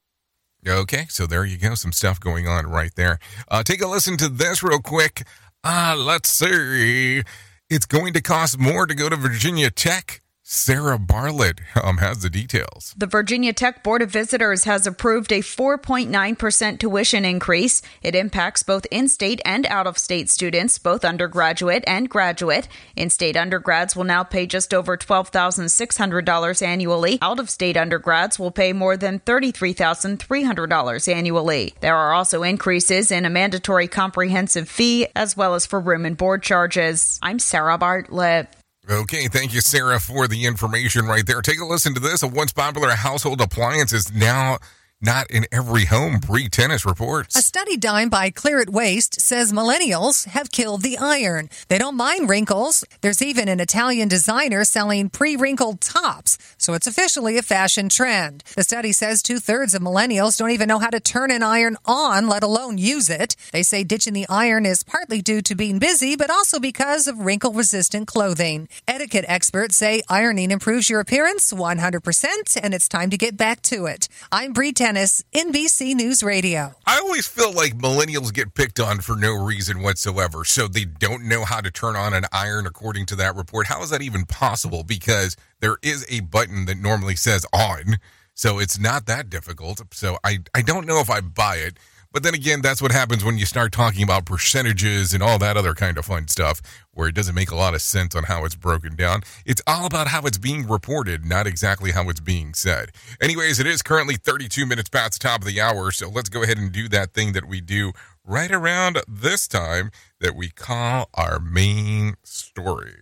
[0.67, 1.75] Okay, so there you go.
[1.75, 3.19] Some stuff going on right there.
[3.47, 5.23] Uh, take a listen to this real quick.
[5.63, 7.23] Uh, let's see.
[7.69, 10.21] It's going to cost more to go to Virginia Tech.
[10.53, 12.93] Sarah Bartlett um, has the details.
[12.97, 17.81] The Virginia Tech Board of Visitors has approved a 4.9% tuition increase.
[18.03, 22.67] It impacts both in state and out of state students, both undergraduate and graduate.
[22.97, 27.17] In state undergrads will now pay just over $12,600 annually.
[27.21, 31.73] Out of state undergrads will pay more than $33,300 annually.
[31.79, 36.17] There are also increases in a mandatory comprehensive fee as well as for room and
[36.17, 37.19] board charges.
[37.21, 38.53] I'm Sarah Bartlett.
[38.89, 41.41] Okay, thank you, Sarah, for the information right there.
[41.41, 42.23] Take a listen to this.
[42.23, 44.57] A once popular household appliance is now
[45.01, 46.19] not in every home.
[46.19, 47.35] Bree Tennis reports.
[47.35, 51.49] A study done by Clear It Waste says millennials have killed the iron.
[51.69, 52.83] They don't mind wrinkles.
[53.01, 58.43] There's even an Italian designer selling pre wrinkled tops, so it's officially a fashion trend.
[58.55, 61.77] The study says two thirds of millennials don't even know how to turn an iron
[61.85, 63.35] on, let alone use it.
[63.51, 67.19] They say ditching the iron is partly due to being busy, but also because of
[67.19, 68.69] wrinkle resistant clothing.
[68.87, 73.87] Etiquette experts say ironing improves your appearance 100%, and it's time to get back to
[73.87, 74.07] it.
[74.31, 74.90] I'm Bree Tennis.
[74.95, 76.73] NBC News Radio.
[76.85, 80.45] I always feel like millennials get picked on for no reason whatsoever.
[80.45, 83.67] So they don't know how to turn on an iron, according to that report.
[83.67, 84.83] How is that even possible?
[84.83, 87.97] Because there is a button that normally says on.
[88.33, 89.81] So it's not that difficult.
[89.93, 91.77] So I, I don't know if I buy it.
[92.13, 95.55] But then again, that's what happens when you start talking about percentages and all that
[95.55, 96.61] other kind of fun stuff,
[96.93, 99.21] where it doesn't make a lot of sense on how it's broken down.
[99.45, 102.91] It's all about how it's being reported, not exactly how it's being said.
[103.21, 106.43] Anyways, it is currently 32 minutes past the top of the hour, so let's go
[106.43, 107.93] ahead and do that thing that we do
[108.25, 112.93] right around this time that we call our main story.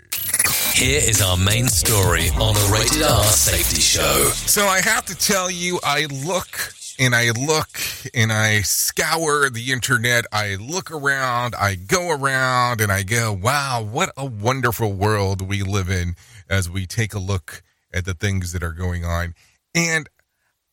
[0.75, 4.31] Here is our main story on a rated R safety show.
[4.33, 7.79] So I have to tell you, I look and I look
[8.13, 10.25] and I scour the internet.
[10.33, 15.63] I look around, I go around, and I go, wow, what a wonderful world we
[15.63, 16.15] live in
[16.49, 19.33] as we take a look at the things that are going on.
[19.73, 20.09] And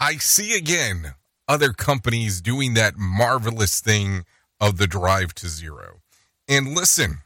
[0.00, 1.14] I see again
[1.48, 4.24] other companies doing that marvelous thing
[4.60, 6.00] of the drive to zero.
[6.48, 7.18] And listen,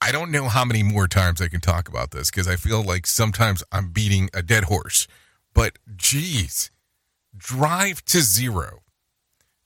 [0.00, 2.82] I don't know how many more times I can talk about this because I feel
[2.82, 5.06] like sometimes I'm beating a dead horse.
[5.52, 6.70] But geez,
[7.44, 8.80] drive to zero.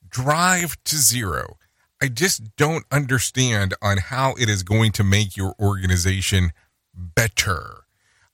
[0.08, 1.56] Drive to zero.
[2.02, 6.50] I just don't understand on how it is going to make your organization
[6.92, 7.84] better.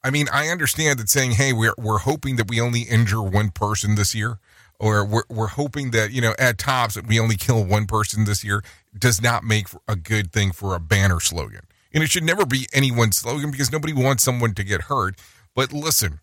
[0.02, 3.50] I mean, I understand that saying, hey, we're, we're hoping that we only injure one
[3.50, 4.38] person this year,
[4.78, 8.24] or we're, we're hoping that, you know, at tops that we only kill one person
[8.24, 8.62] this year
[8.98, 11.62] does not make a good thing for a banner slogan.
[11.92, 15.16] And it should never be anyone's slogan because nobody wants someone to get hurt.
[15.54, 16.20] But listen,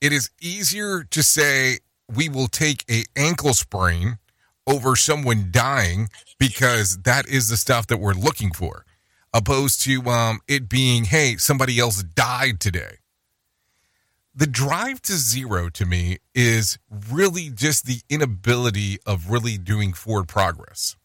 [0.00, 1.78] it is easier to say
[2.14, 4.18] we will take a ankle sprain
[4.66, 8.84] over someone dying because that is the stuff that we're looking for
[9.32, 12.96] opposed to um, it being hey somebody else died today.
[14.34, 16.78] The drive to zero to me is
[17.10, 20.96] really just the inability of really doing forward progress.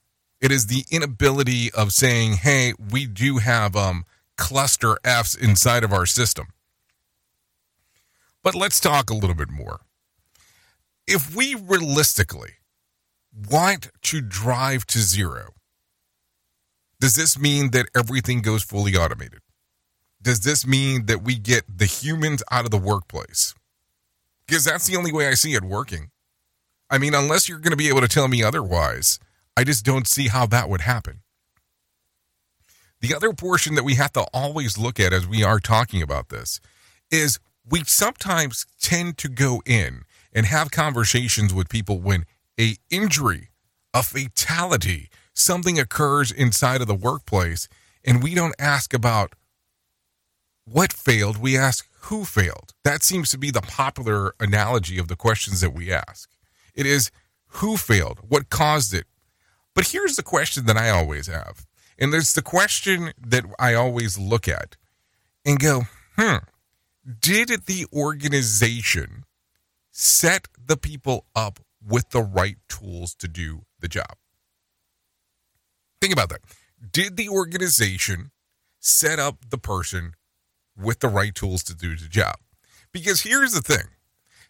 [0.42, 4.06] It is the inability of saying hey we do have um,
[4.38, 6.48] cluster f's inside of our system
[8.44, 9.82] but let's talk a little bit more.
[11.08, 12.54] If we realistically
[13.50, 15.54] want to drive to zero,
[17.00, 19.40] does this mean that everything goes fully automated?
[20.22, 23.56] Does this mean that we get the humans out of the workplace?
[24.46, 26.12] Because that's the only way I see it working.
[26.90, 29.18] I mean, unless you're going to be able to tell me otherwise,
[29.58, 31.22] I just don't see how that would happen.
[33.00, 36.30] The other portion that we have to always look at as we are talking about
[36.30, 36.60] this
[37.10, 37.40] is
[37.70, 40.04] we sometimes tend to go in
[40.34, 42.26] and have conversations with people when
[42.60, 43.50] a injury,
[43.94, 47.68] a fatality, something occurs inside of the workplace
[48.04, 49.34] and we don't ask about
[50.66, 52.74] what failed, we ask who failed.
[52.84, 56.30] That seems to be the popular analogy of the questions that we ask.
[56.74, 57.12] It is
[57.48, 59.06] who failed, what caused it.
[59.74, 61.66] But here's the question that I always have.
[61.98, 64.78] And there's the question that I always look at
[65.46, 65.84] and go,
[66.18, 66.38] hmm,
[67.20, 69.26] did the organization
[69.92, 74.16] set the people up with the right tools to do the job?
[76.00, 76.42] Think about that.
[76.92, 78.32] Did the organization
[78.80, 80.14] set up the person
[80.76, 82.36] with the right tools to do the job?
[82.92, 83.88] Because here's the thing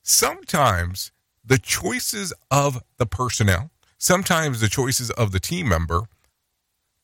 [0.04, 1.12] sometimes
[1.44, 6.04] the choices of the personnel, sometimes the choices of the team member,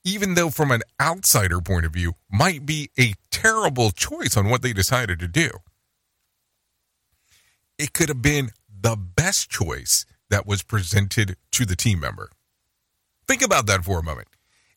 [0.08, 4.62] even though from an outsider point of view, might be a terrible choice on what
[4.62, 5.50] they decided to do.
[7.78, 12.30] It could have been the best choice that was presented to the team member.
[13.28, 14.30] Think about that for a moment.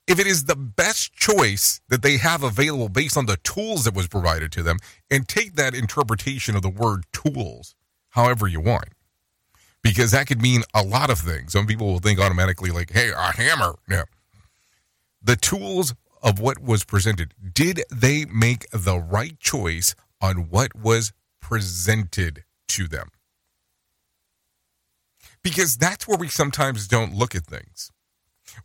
[0.08, 3.94] If it is the best choice that they have available based on the tools that
[3.94, 4.78] was provided to them,
[5.12, 7.76] and take that interpretation of the word tools
[8.10, 8.88] however you want,
[9.84, 11.52] because that could mean a lot of things.
[11.52, 13.76] Some people will think automatically, like, hey, a hammer.
[13.86, 14.02] No.
[15.22, 21.12] The tools of what was presented, did they make the right choice on what was
[21.40, 23.10] presented to them?
[25.42, 27.90] Because that's where we sometimes don't look at things.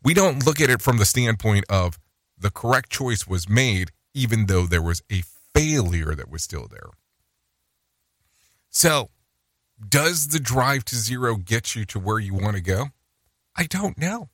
[0.04, 2.00] We don't look at it from the standpoint of
[2.38, 6.90] the correct choice was made, even though there was a failure that was still there.
[8.70, 9.10] So,
[9.88, 12.88] does the drive to zero get you to where you want to go?
[13.56, 14.30] I don't know.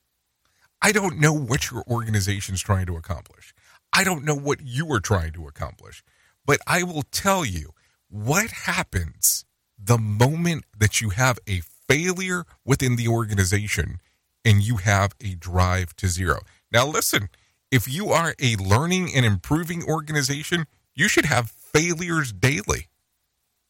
[0.81, 3.53] I don't know what your organization's trying to accomplish.
[3.93, 6.03] I don't know what you are trying to accomplish.
[6.45, 7.71] But I will tell you
[8.09, 9.45] what happens
[9.77, 13.99] the moment that you have a failure within the organization
[14.43, 16.39] and you have a drive to zero.
[16.71, 17.29] Now, listen,
[17.69, 20.65] if you are a learning and improving organization,
[20.95, 22.87] you should have failures daily.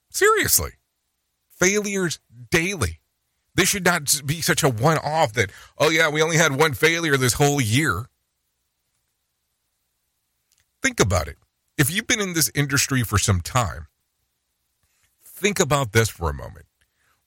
[0.10, 0.72] Seriously,
[1.50, 3.01] failures daily.
[3.54, 6.74] This should not be such a one off that, oh, yeah, we only had one
[6.74, 8.08] failure this whole year.
[10.82, 11.38] Think about it.
[11.78, 13.88] If you've been in this industry for some time,
[15.24, 16.66] think about this for a moment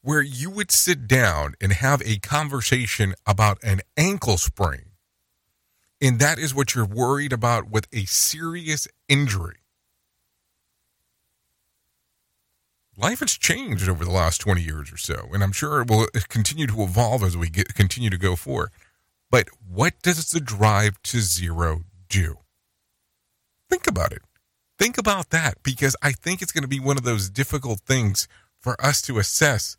[0.00, 4.90] where you would sit down and have a conversation about an ankle sprain,
[6.00, 9.63] and that is what you're worried about with a serious injury.
[12.96, 16.06] Life has changed over the last 20 years or so, and I'm sure it will
[16.28, 18.70] continue to evolve as we get, continue to go forward.
[19.30, 22.38] But what does the drive to zero do?
[23.68, 24.22] Think about it.
[24.78, 28.28] Think about that because I think it's going to be one of those difficult things
[28.60, 29.76] for us to assess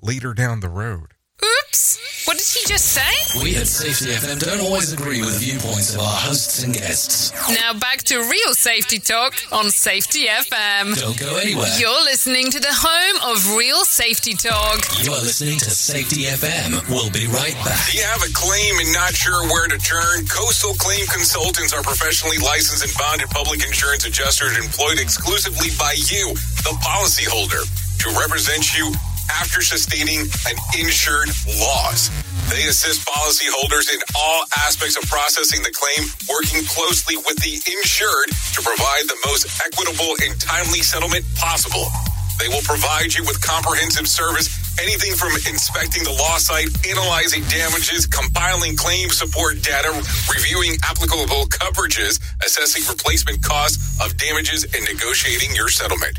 [0.00, 1.14] later down the road.
[1.42, 1.98] Oops!
[2.26, 3.10] What did he just say?
[3.42, 7.34] We at Safety FM don't always agree with the viewpoints of our hosts and guests.
[7.50, 10.94] Now back to real safety talk on Safety FM.
[11.00, 11.66] Don't go anywhere.
[11.78, 14.86] You're listening to the home of real safety talk.
[15.02, 16.78] You are listening to Safety FM.
[16.88, 17.90] We'll be right back.
[17.90, 20.22] Do you have a claim and not sure where to turn?
[20.30, 26.34] Coastal Claim Consultants are professionally licensed and bonded public insurance adjusters employed exclusively by you,
[26.62, 27.66] the policyholder,
[27.98, 28.94] to represent you
[29.40, 31.28] after sustaining an insured
[31.60, 32.10] loss.
[32.50, 38.28] They assist policyholders in all aspects of processing the claim, working closely with the insured
[38.52, 41.86] to provide the most equitable and timely settlement possible.
[42.38, 44.48] They will provide you with comprehensive service,
[44.80, 49.92] anything from inspecting the loss site, analyzing damages, compiling claim support data,
[50.32, 56.18] reviewing applicable coverages, assessing replacement costs of damages, and negotiating your settlement.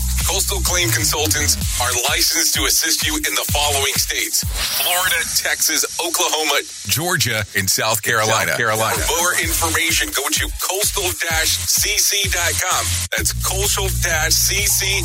[0.27, 4.43] Coastal Claim Consultants are licensed to assist you in the following states
[4.81, 8.51] Florida, Texas, Oklahoma, Georgia, and South Carolina.
[8.51, 8.97] South Carolina.
[8.97, 12.83] For more information, go to coastal cc.com.
[13.15, 14.97] That's coastal cc.com.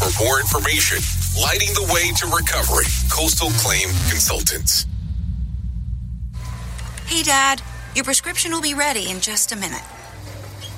[0.00, 0.98] For more information,
[1.40, 2.86] lighting the way to recovery.
[3.10, 4.86] Coastal Claim Consultants.
[7.06, 7.62] Hey, Dad,
[7.94, 9.82] your prescription will be ready in just a minute.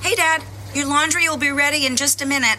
[0.00, 0.42] Hey, Dad,
[0.74, 2.59] your laundry will be ready in just a minute.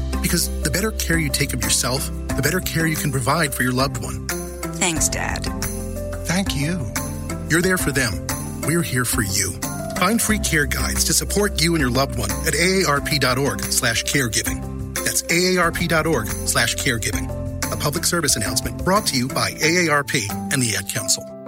[0.21, 3.63] Because the better care you take of yourself, the better care you can provide for
[3.63, 4.27] your loved one.
[4.77, 5.43] Thanks, Dad.
[6.25, 6.91] Thank you.
[7.49, 8.13] You're there for them.
[8.61, 9.51] We're here for you.
[9.97, 14.95] Find free care guides to support you and your loved one at aarp.org slash caregiving.
[14.95, 17.29] That's aarp.org slash caregiving.
[17.71, 21.40] A public service announcement brought to you by AARP and the Ad Council.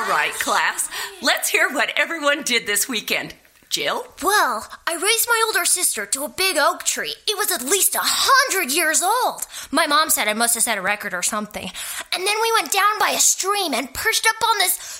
[0.00, 0.88] All right, class.
[1.20, 3.34] Let's hear what everyone did this weekend.
[3.68, 4.06] Jill?
[4.22, 7.14] Well, I raised my older sister to a big oak tree.
[7.28, 9.46] It was at least a hundred years old.
[9.70, 11.70] My mom said I must have set a record or something.
[12.14, 14.99] And then we went down by a stream and perched up on this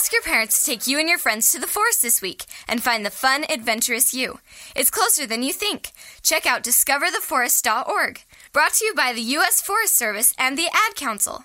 [0.00, 2.82] Ask your parents to take you and your friends to the forest this week and
[2.82, 4.38] find the fun, adventurous you.
[4.74, 5.92] It's closer than you think.
[6.22, 8.24] Check out discovertheforest.org.
[8.50, 9.60] Brought to you by the U.S.
[9.60, 11.44] Forest Service and the Ad Council.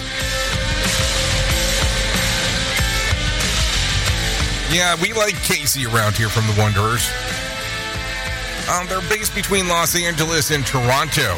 [4.73, 7.11] Yeah, we like Casey around here from The Wanderers.
[8.69, 11.37] Um, they're based between Los Angeles and Toronto.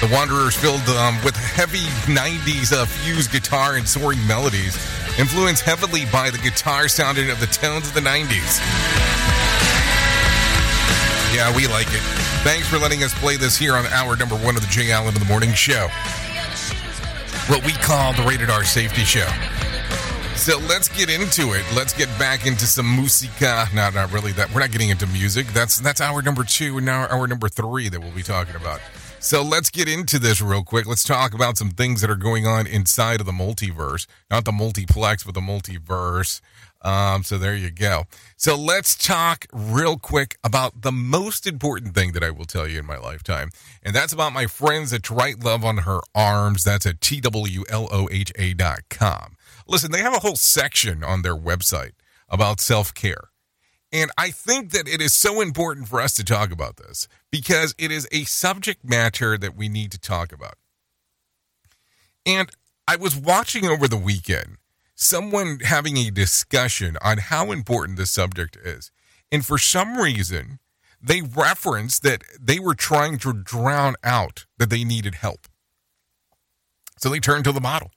[0.00, 4.76] The Wanderers filled um, with heavy 90s uh, fused guitar and soaring melodies,
[5.18, 8.60] influenced heavily by the guitar sounding of the tones of the 90s.
[11.34, 12.02] Yeah, we like it.
[12.44, 15.14] Thanks for letting us play this here on hour number one of the Jay Allen
[15.14, 15.88] in the Morning Show.
[17.48, 19.28] What we call the Rated R Safety Show.
[20.36, 21.64] So let's get into it.
[21.74, 23.66] Let's get back into some musica.
[23.74, 24.32] No, not really.
[24.32, 25.46] That we're not getting into music.
[25.48, 28.80] That's that's hour number two and now hour number three that we'll be talking about.
[29.18, 30.86] So let's get into this real quick.
[30.86, 34.52] Let's talk about some things that are going on inside of the multiverse, not the
[34.52, 36.40] multiplex, but the multiverse.
[36.82, 38.04] Um, so there you go.
[38.36, 42.78] So let's talk real quick about the most important thing that I will tell you
[42.78, 43.50] in my lifetime.
[43.82, 46.62] And that's about my friends at Write Love on Her Arms.
[46.62, 49.35] That's at T-W-L-O-H-A dot com.
[49.66, 51.92] Listen, they have a whole section on their website
[52.28, 53.30] about self-care.
[53.92, 57.74] And I think that it is so important for us to talk about this because
[57.78, 60.54] it is a subject matter that we need to talk about.
[62.24, 62.50] And
[62.88, 64.58] I was watching over the weekend
[64.94, 68.90] someone having a discussion on how important this subject is.
[69.30, 70.58] And for some reason,
[71.00, 75.46] they referenced that they were trying to drown out that they needed help.
[76.98, 77.90] So they turned to the bottle.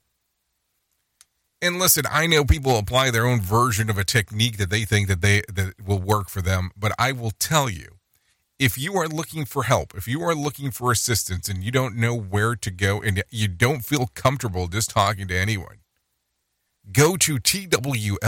[1.62, 5.08] And listen, I know people apply their own version of a technique that they think
[5.08, 7.96] that they that will work for them, but I will tell you,
[8.58, 11.96] if you are looking for help, if you are looking for assistance and you don't
[11.96, 15.80] know where to go and you don't feel comfortable just talking to anyone,
[16.92, 18.18] go to twloha.com.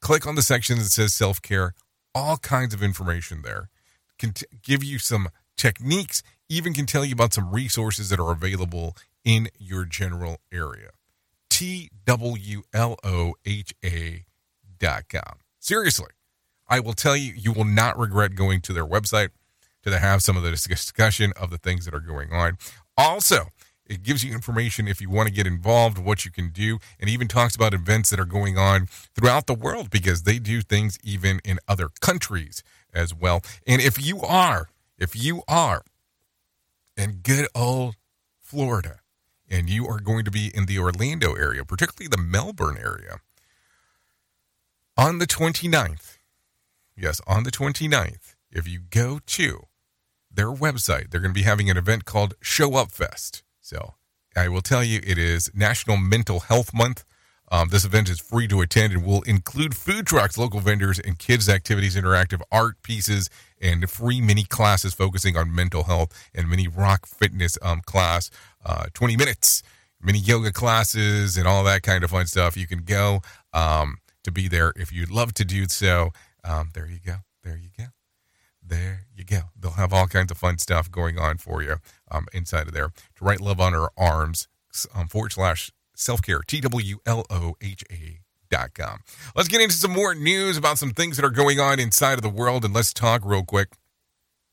[0.00, 1.74] Click on the section that says self care,
[2.14, 3.68] all kinds of information there.
[4.16, 8.30] Can t- give you some techniques, even can tell you about some resources that are
[8.30, 10.90] available in your general area.
[11.50, 11.84] twloha.com.
[15.60, 16.10] Seriously,
[16.68, 19.30] I will tell you, you will not regret going to their website
[19.82, 22.58] to have some of the discussion of the things that are going on.
[22.96, 23.48] Also,
[23.86, 27.10] it gives you information if you want to get involved, what you can do, and
[27.10, 30.98] even talks about events that are going on throughout the world because they do things
[31.04, 32.62] even in other countries
[32.94, 33.42] as well.
[33.66, 34.68] And if you are,
[34.98, 35.82] if you are
[36.96, 37.96] in good old
[38.40, 39.00] Florida
[39.50, 43.20] and you are going to be in the Orlando area, particularly the Melbourne area,
[44.96, 46.18] on the 29th,
[46.96, 49.66] yes, on the 29th, if you go to
[50.30, 53.42] their website, they're going to be having an event called Show Up Fest.
[53.60, 53.94] So
[54.36, 57.04] I will tell you, it is National Mental Health Month.
[57.54, 61.16] Um, this event is free to attend and will include food trucks, local vendors, and
[61.20, 63.30] kids' activities, interactive art pieces,
[63.60, 68.28] and free mini classes focusing on mental health and mini rock fitness um, class,
[68.66, 69.62] uh, 20 minutes,
[70.02, 72.56] mini yoga classes, and all that kind of fun stuff.
[72.56, 73.20] You can go
[73.52, 76.10] um, to be there if you'd love to do so.
[76.42, 77.18] Um, there you go.
[77.44, 77.84] There you go.
[78.66, 79.42] There you go.
[79.56, 81.76] They'll have all kinds of fun stuff going on for you
[82.10, 82.88] um, inside of there.
[82.88, 84.48] To write love on her arms
[84.92, 88.20] um, forward slash self care, T W L O H A
[88.50, 89.00] dot com.
[89.34, 92.22] Let's get into some more news about some things that are going on inside of
[92.22, 93.68] the world, and let's talk real quick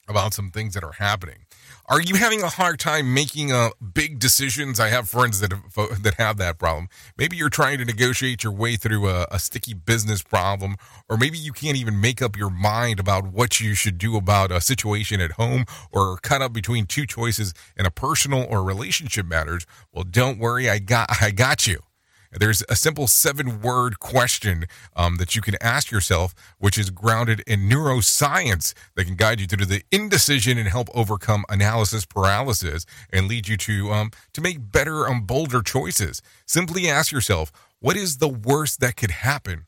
[0.07, 1.45] about some things that are happening.
[1.87, 4.79] Are you having a hard time making uh, big decisions?
[4.79, 6.87] I have friends that have, that have that problem.
[7.17, 10.75] Maybe you're trying to negotiate your way through a, a sticky business problem,
[11.09, 14.51] or maybe you can't even make up your mind about what you should do about
[14.51, 19.25] a situation at home, or cut up between two choices in a personal or relationship
[19.25, 19.65] matters.
[19.91, 21.81] Well, don't worry, I got I got you.
[22.31, 24.65] There's a simple seven word question
[24.95, 29.47] um, that you can ask yourself, which is grounded in neuroscience that can guide you
[29.47, 34.71] through the indecision and help overcome analysis paralysis and lead you to um, to make
[34.71, 36.21] better and bolder choices.
[36.45, 39.65] Simply ask yourself, what is the worst that could happen?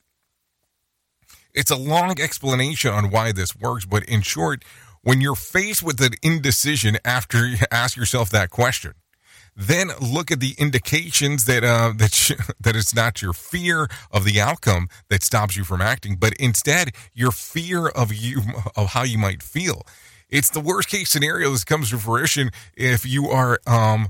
[1.53, 4.64] It's a long explanation on why this works, but in short,
[5.01, 8.93] when you're faced with an indecision after you ask yourself that question,
[9.55, 14.39] then look at the indications that uh, that that it's not your fear of the
[14.39, 18.41] outcome that stops you from acting, but instead your fear of you
[18.75, 19.83] of how you might feel.
[20.29, 24.09] It's the worst case scenario that comes to fruition if you are um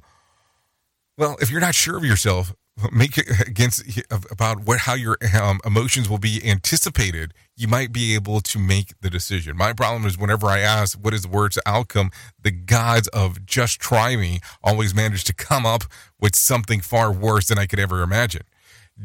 [1.17, 2.55] well, if you're not sure of yourself,
[2.91, 3.17] make
[3.47, 8.57] against about what how your um, emotions will be anticipated you might be able to
[8.57, 9.55] make the decision.
[9.55, 12.09] My problem is whenever i ask what is the worst outcome?
[12.41, 15.83] the gods of just try me always manage to come up
[16.19, 18.43] with something far worse than i could ever imagine.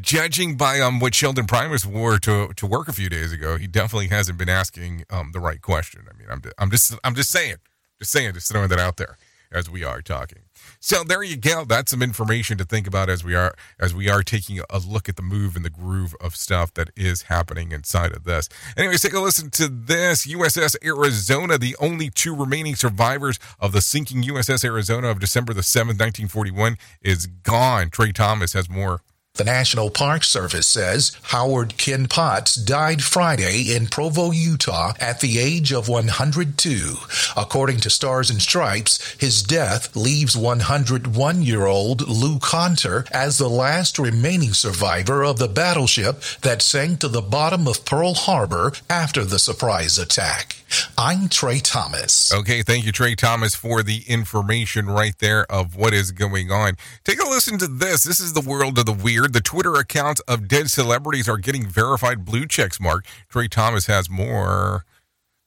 [0.01, 3.67] Judging by um what sheldon primus wore to to work a few days ago he
[3.67, 6.07] definitely hasn't been asking um the right question.
[6.11, 7.57] I mean i'm, I'm just i'm just saying
[7.99, 9.19] just saying just throwing that out there
[9.53, 10.41] as we are talking
[10.81, 11.65] so there you go.
[11.65, 15.09] That's some information to think about as we are as we are taking a look
[15.09, 18.49] at the move and the groove of stuff that is happening inside of this.
[18.77, 20.27] Anyways, take a listen to this.
[20.27, 25.63] USS Arizona, the only two remaining survivors of the sinking USS Arizona of December the
[25.63, 27.91] 7th, 1941, is gone.
[27.91, 29.01] Trey Thomas has more.
[29.39, 35.39] The National Park Service says Howard Ken Potts died Friday in Provo, Utah at the
[35.39, 36.97] age of 102.
[37.37, 43.49] According to Stars and Stripes, his death leaves 101 year old Lou Conter as the
[43.49, 49.25] last remaining survivor of the battleship that sank to the bottom of Pearl Harbor after
[49.25, 50.57] the surprise attack.
[50.97, 52.33] I'm Trey Thomas.
[52.33, 56.75] Okay, thank you, Trey Thomas, for the information right there of what is going on.
[57.05, 58.05] Take a listen to this.
[58.05, 59.33] This is the world of the weird.
[59.33, 63.07] The Twitter accounts of dead celebrities are getting verified blue checks mark.
[63.29, 64.85] Trey Thomas has more.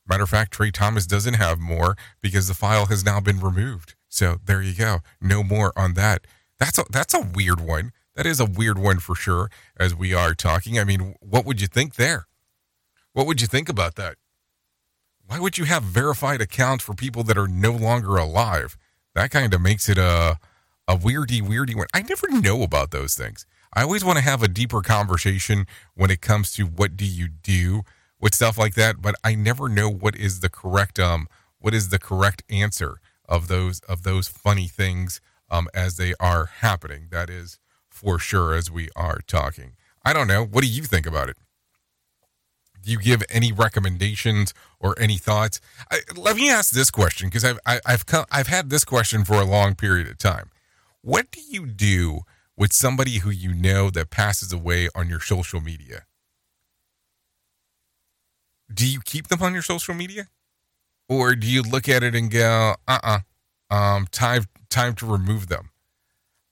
[0.07, 3.95] Matter of fact, Trey Thomas doesn't have more because the file has now been removed.
[4.09, 4.99] So there you go.
[5.22, 6.26] No more on that.
[6.59, 7.91] That's a that's a weird one.
[8.15, 9.49] That is a weird one for sure.
[9.78, 12.28] As we are talking, I mean, what would you think there?
[13.13, 14.15] What would you think about that?
[15.32, 18.77] Why would you have verified accounts for people that are no longer alive?
[19.15, 20.38] That kind of makes it a
[20.89, 21.88] a weirdy, weirdy one.
[21.93, 23.45] I never know about those things.
[23.73, 27.29] I always want to have a deeper conversation when it comes to what do you
[27.29, 27.84] do
[28.19, 31.29] with stuff like that, but I never know what is the correct um
[31.59, 36.47] what is the correct answer of those of those funny things um as they are
[36.47, 37.07] happening.
[37.09, 37.57] That is
[37.88, 39.77] for sure as we are talking.
[40.03, 40.43] I don't know.
[40.43, 41.38] What do you think about it?
[42.82, 45.61] Do you give any recommendations or any thoughts?
[45.91, 49.23] I, let me ask this question because I've I, I've come, I've had this question
[49.23, 50.49] for a long period of time.
[51.01, 52.21] What do you do
[52.57, 56.05] with somebody who you know that passes away on your social media?
[58.73, 60.27] Do you keep them on your social media,
[61.09, 63.19] or do you look at it and go, "Uh, uh-uh,
[63.69, 65.69] uh um, time time to remove them"?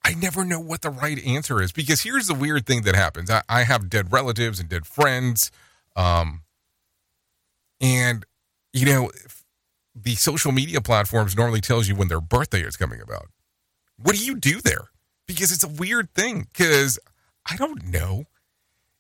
[0.03, 3.29] I never know what the right answer is because here's the weird thing that happens.
[3.29, 5.51] I, I have dead relatives and dead friends
[5.99, 6.43] um,
[7.81, 8.25] and
[8.73, 9.11] you know,
[9.95, 13.27] the social media platforms normally tells you when their birthday is coming about.
[14.01, 14.89] What do you do there?
[15.27, 16.47] Because it's a weird thing.
[16.51, 16.99] Because
[17.49, 18.25] I don't know.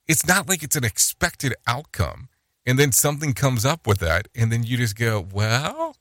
[0.07, 2.29] It's not like it's an expected outcome,
[2.65, 5.95] and then something comes up with that, and then you just go, "Well,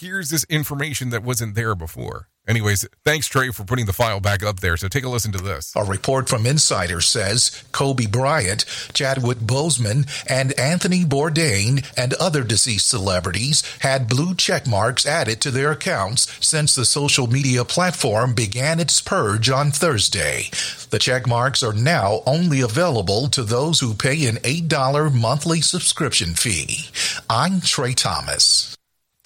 [0.00, 4.42] here's this information that wasn't there before." Anyways, thanks, Trey, for putting the file back
[4.42, 4.76] up there.
[4.76, 5.72] So take a listen to this.
[5.76, 12.88] A report from Insider says Kobe Bryant, Chadwick Boseman, and Anthony Bourdain and other deceased
[12.88, 18.80] celebrities had blue check marks added to their accounts since the social media platform began
[18.80, 20.50] its purge on Thursday.
[20.90, 26.34] The check marks are now only available to those who pay an $8 monthly subscription
[26.34, 26.90] fee.
[27.30, 28.76] I'm Trey Thomas.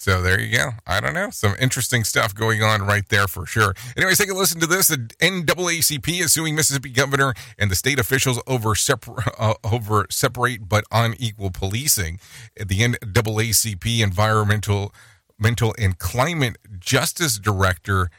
[0.07, 0.69] So there you go.
[0.87, 1.31] I don't know.
[1.31, 3.75] Some interesting stuff going on right there for sure.
[3.97, 4.87] Anyways, take a listen to this.
[4.87, 10.69] The NAACP is suing Mississippi governor and the state officials over separ- uh, over separate
[10.69, 12.21] but unequal policing.
[12.55, 14.93] The NAACP environmental
[15.37, 18.09] mental and climate justice director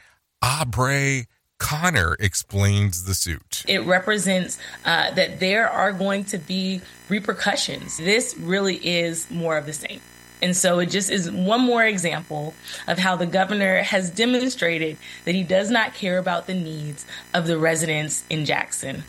[0.43, 1.25] Abre'
[1.57, 3.63] Conner explains the suit.
[3.67, 7.97] It represents uh, that there are going to be repercussions.
[7.97, 10.01] This really is more of the same.
[10.41, 12.53] And so it just is one more example
[12.87, 17.47] of how the governor has demonstrated that he does not care about the needs of
[17.47, 19.03] the residents in Jackson.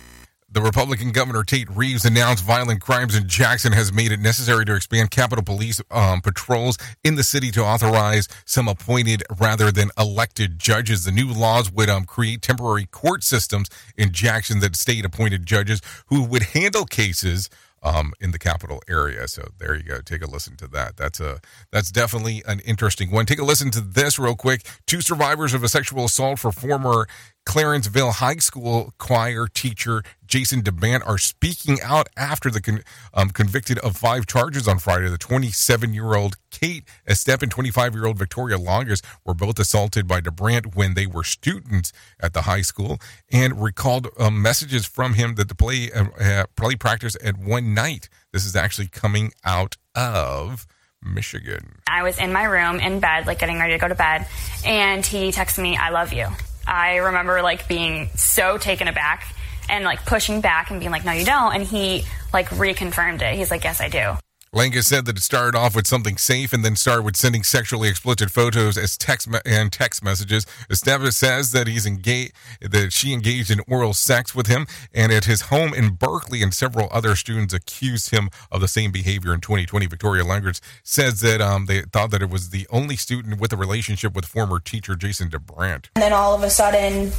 [0.52, 4.74] The Republican Governor Tate Reeves announced violent crimes in Jackson has made it necessary to
[4.74, 10.58] expand Capitol Police um, patrols in the city to authorize some appointed rather than elected
[10.58, 11.04] judges.
[11.04, 15.80] The new laws would um, create temporary court systems in Jackson that state appointed judges
[16.06, 17.48] who would handle cases
[17.82, 19.26] um, in the capital area.
[19.28, 20.00] So there you go.
[20.00, 20.96] Take a listen to that.
[20.96, 21.40] That's a
[21.72, 23.26] that's definitely an interesting one.
[23.26, 24.66] Take a listen to this real quick.
[24.86, 27.06] Two survivors of a sexual assault for former
[27.46, 33.78] Clarenceville High School choir teacher Jason DeBrant are speaking out after the con- um, convicted
[33.80, 35.08] of five charges on Friday.
[35.08, 40.06] The 27 year old Kate Estep and 25 year old Victoria Longers were both assaulted
[40.06, 42.98] by DeBrant when they were students at the high school
[43.32, 48.08] and recalled um, messages from him that the play uh, play practice at one night.
[48.32, 50.66] This is actually coming out of.
[51.02, 51.78] Michigan.
[51.88, 54.26] I was in my room in bed, like getting ready to go to bed,
[54.66, 56.26] and he texted me, I love you.
[56.70, 59.34] I remember like being so taken aback
[59.68, 61.52] and like pushing back and being like, no, you don't.
[61.52, 63.36] And he like reconfirmed it.
[63.36, 64.14] He's like, yes, I do.
[64.52, 67.88] Langus said that it started off with something safe and then started with sending sexually
[67.88, 70.44] explicit photos as text me- and text messages.
[70.68, 75.26] Esteva says that he's engaged, that she engaged in oral sex with him, and at
[75.26, 79.40] his home in Berkeley, and several other students accused him of the same behavior in
[79.40, 79.86] 2020.
[79.86, 83.56] Victoria Langers says that um, they thought that it was the only student with a
[83.56, 85.90] relationship with former teacher Jason DeBrant.
[85.94, 87.12] And then all of a sudden,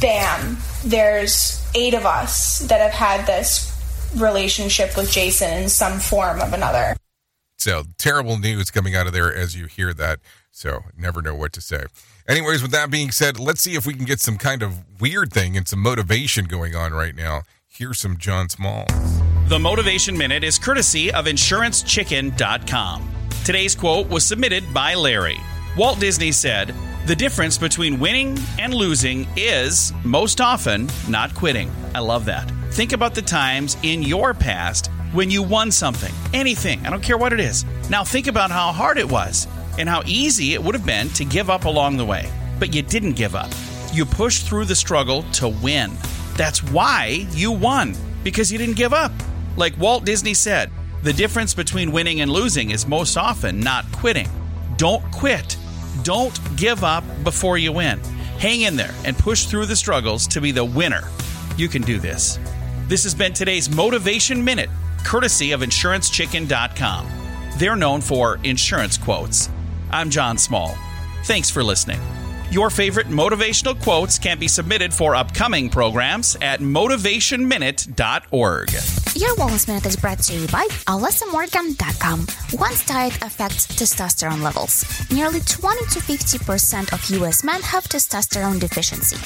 [0.00, 0.56] bam!
[0.86, 3.72] There's eight of us that have had this
[4.16, 6.94] relationship with Jason in some form of another.
[7.56, 10.18] So terrible news coming out of there as you hear that.
[10.50, 11.84] So never know what to say.
[12.28, 15.32] Anyways, with that being said, let's see if we can get some kind of weird
[15.32, 17.42] thing and some motivation going on right now.
[17.68, 18.86] Here's some John Small.
[19.46, 23.10] The Motivation Minute is courtesy of InsuranceChicken.com.
[23.44, 25.40] Today's quote was submitted by Larry.
[25.76, 26.74] Walt Disney said,
[27.06, 31.70] The difference between winning and losing is, most often, not quitting.
[31.94, 32.52] I love that.
[32.72, 37.18] Think about the times in your past when you won something, anything, I don't care
[37.18, 37.66] what it is.
[37.90, 39.46] Now think about how hard it was
[39.78, 42.32] and how easy it would have been to give up along the way.
[42.58, 43.50] But you didn't give up.
[43.92, 45.90] You pushed through the struggle to win.
[46.38, 47.94] That's why you won,
[48.24, 49.12] because you didn't give up.
[49.58, 50.70] Like Walt Disney said,
[51.02, 54.30] the difference between winning and losing is most often not quitting.
[54.78, 55.58] Don't quit.
[56.04, 58.00] Don't give up before you win.
[58.38, 61.02] Hang in there and push through the struggles to be the winner.
[61.58, 62.38] You can do this.
[62.92, 64.68] This has been today's Motivation Minute,
[65.02, 67.06] courtesy of InsuranceChicken.com.
[67.56, 69.48] They're known for insurance quotes.
[69.90, 70.76] I'm John Small.
[71.24, 72.02] Thanks for listening.
[72.50, 79.01] Your favorite motivational quotes can be submitted for upcoming programs at motivationminute.org.
[79.14, 82.26] Your Wellness Minute is brought to you by AlessaMorgan.com.
[82.58, 84.86] One's diet affects testosterone levels.
[85.10, 87.44] Nearly 20 to 50% of U.S.
[87.44, 89.18] men have testosterone deficiency.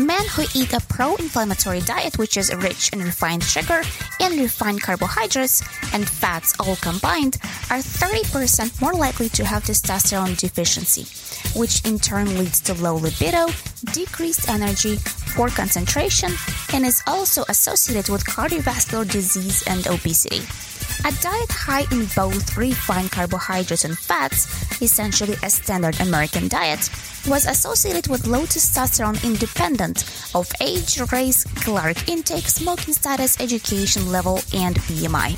[0.00, 3.82] Men who eat a pro inflammatory diet, which is rich in refined sugar
[4.20, 5.62] and refined carbohydrates
[5.92, 7.36] and fats all combined,
[7.70, 11.06] are 30% more likely to have testosterone deficiency,
[11.58, 13.46] which in turn leads to low libido,
[13.92, 14.98] decreased energy,
[15.34, 16.32] poor concentration,
[16.72, 19.27] and is also associated with cardiovascular disease
[19.66, 20.40] and obesity.
[21.04, 26.90] A diet high in both refined carbohydrates and fats, essentially a standard American diet,
[27.26, 30.04] was associated with low testosterone independent
[30.34, 35.36] of age, race, caloric intake, smoking status, education level, and BMI.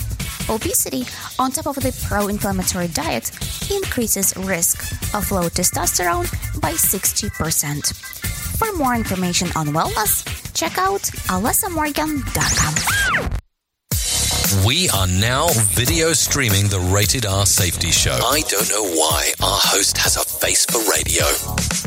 [0.49, 1.05] Obesity,
[1.39, 3.31] on top of the pro inflammatory diet,
[3.71, 4.81] increases risk
[5.15, 6.31] of low testosterone
[6.61, 7.95] by 60%.
[8.57, 10.25] For more information on wellness,
[10.55, 13.40] check out alessamorgan.com.
[14.51, 18.11] We are now video streaming the Rated R Safety Show.
[18.11, 21.25] I don't know why our host has a face for radio.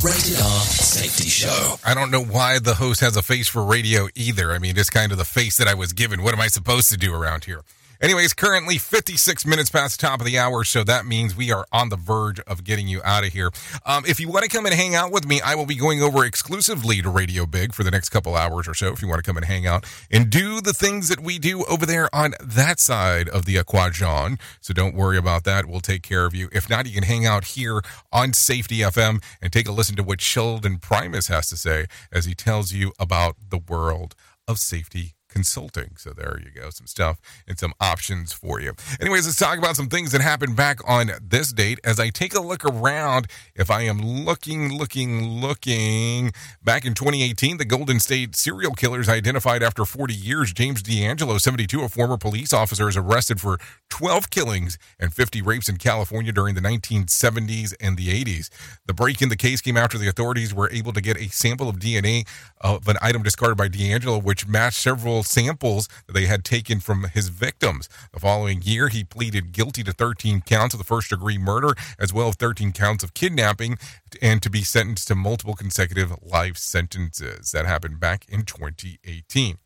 [0.02, 1.76] Rated R Safety Show.
[1.86, 4.54] I don't know why the host has a face for radio either.
[4.54, 6.24] I mean, it's kind of the face that I was given.
[6.24, 7.64] What am I supposed to do around here?
[8.04, 11.66] Anyways, currently 56 minutes past the top of the hour, so that means we are
[11.72, 13.50] on the verge of getting you out of here.
[13.86, 16.02] Um, if you want to come and hang out with me, I will be going
[16.02, 18.92] over exclusively to Radio Big for the next couple hours or so.
[18.92, 21.64] If you want to come and hang out and do the things that we do
[21.64, 25.68] over there on that side of the equation, so don't worry about that.
[25.68, 26.50] We'll take care of you.
[26.52, 27.82] If not, you can hang out here
[28.12, 32.26] on Safety FM and take a listen to what Sheldon Primus has to say as
[32.26, 34.14] he tells you about the world
[34.46, 35.96] of safety consulting.
[35.98, 38.74] So there you go, some stuff and some options for you.
[39.02, 41.80] Anyways, let's talk about some things that happened back on this date.
[41.84, 46.32] As I take a look around, if I am looking, looking, looking
[46.64, 50.54] back in 2018, the Golden State serial killers identified after 40 years.
[50.54, 53.58] James DeAngelo, 72, a former police officer, is arrested for
[53.90, 58.50] 12 killings and 50 rapes in California during the 1970s and the 80s.
[58.86, 61.70] The break in the case came after the authorities were able to get a sample
[61.70, 62.28] of DNA
[62.62, 67.06] of an item discarded by DeAngelo, which matched several samples that they had taken from
[67.06, 67.90] his victims.
[68.12, 72.14] The following year, he pleaded guilty to 13 counts of the first degree murder, as
[72.14, 73.78] well as 13 counts of kidnapping,
[74.22, 77.52] and to be sentenced to multiple consecutive life sentences.
[77.52, 79.58] That happened back in 2018.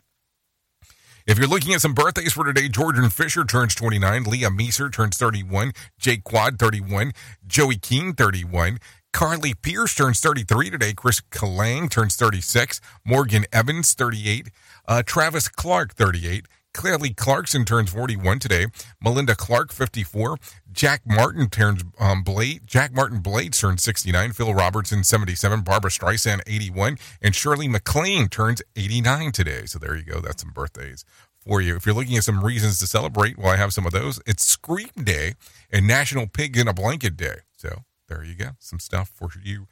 [1.25, 5.17] If you're looking at some birthdays for today, Jordan Fisher turns 29, Leah Meeser turns
[5.17, 7.11] 31, Jake Quad 31,
[7.45, 8.79] Joey Keane 31,
[9.17, 10.93] Carly Pearce turns 33 today.
[10.93, 12.79] Chris Kalang turns 36.
[13.03, 14.49] Morgan Evans 38.
[14.87, 16.45] Uh, Travis Clark 38.
[16.73, 18.67] Clearly Clarkson turns 41 today.
[19.01, 20.37] Melinda Clarke 54.
[20.71, 22.61] Jack Martin turns um, Blade.
[22.67, 24.33] Jack Martin Blade turns 69.
[24.33, 25.61] Phil Robertson 77.
[25.61, 26.97] Barbra Streisand 81.
[27.21, 29.65] And Shirley MacLaine turns 89 today.
[29.65, 30.19] So there you go.
[30.19, 31.03] That's some birthdays
[31.39, 31.75] for you.
[31.75, 34.21] If you're looking at some reasons to celebrate, well, I have some of those.
[34.27, 35.33] It's Scream Day
[35.71, 37.39] and National Pig in a Blanket Day.
[37.57, 38.49] So there you go.
[38.59, 39.67] Some stuff for you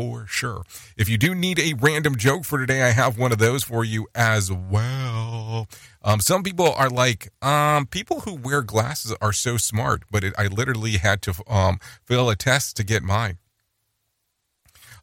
[0.00, 0.62] for sure.
[0.96, 3.84] If you do need a random joke for today, I have one of those for
[3.84, 5.68] you as well.
[6.02, 10.32] Um, some people are like, um, people who wear glasses are so smart, but it,
[10.38, 13.36] I literally had to um, fill a test to get mine.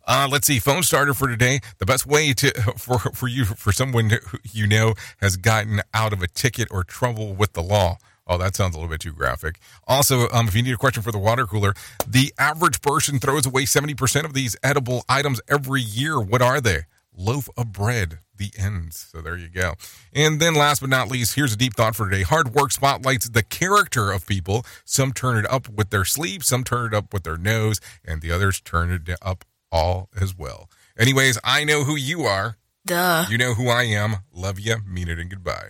[0.07, 1.59] Uh, let's see, phone starter for today.
[1.77, 4.09] The best way to for for you for someone
[4.51, 7.97] you know has gotten out of a ticket or trouble with the law.
[8.27, 9.59] Oh, that sounds a little bit too graphic.
[9.87, 11.73] Also, um, if you need a question for the water cooler,
[12.05, 16.19] the average person throws away 70% of these edible items every year.
[16.19, 16.81] What are they?
[17.15, 19.07] Loaf of bread, the ends.
[19.11, 19.73] So there you go.
[20.13, 22.23] And then last but not least, here's a deep thought for today.
[22.23, 24.65] Hard work spotlights the character of people.
[24.85, 28.21] Some turn it up with their sleeve, some turn it up with their nose, and
[28.21, 30.69] the others turn it up all as well.
[30.99, 32.57] Anyways, I know who you are.
[32.85, 33.25] Duh.
[33.29, 34.17] You know who I am.
[34.31, 34.77] Love you.
[34.85, 35.69] Mean it and goodbye.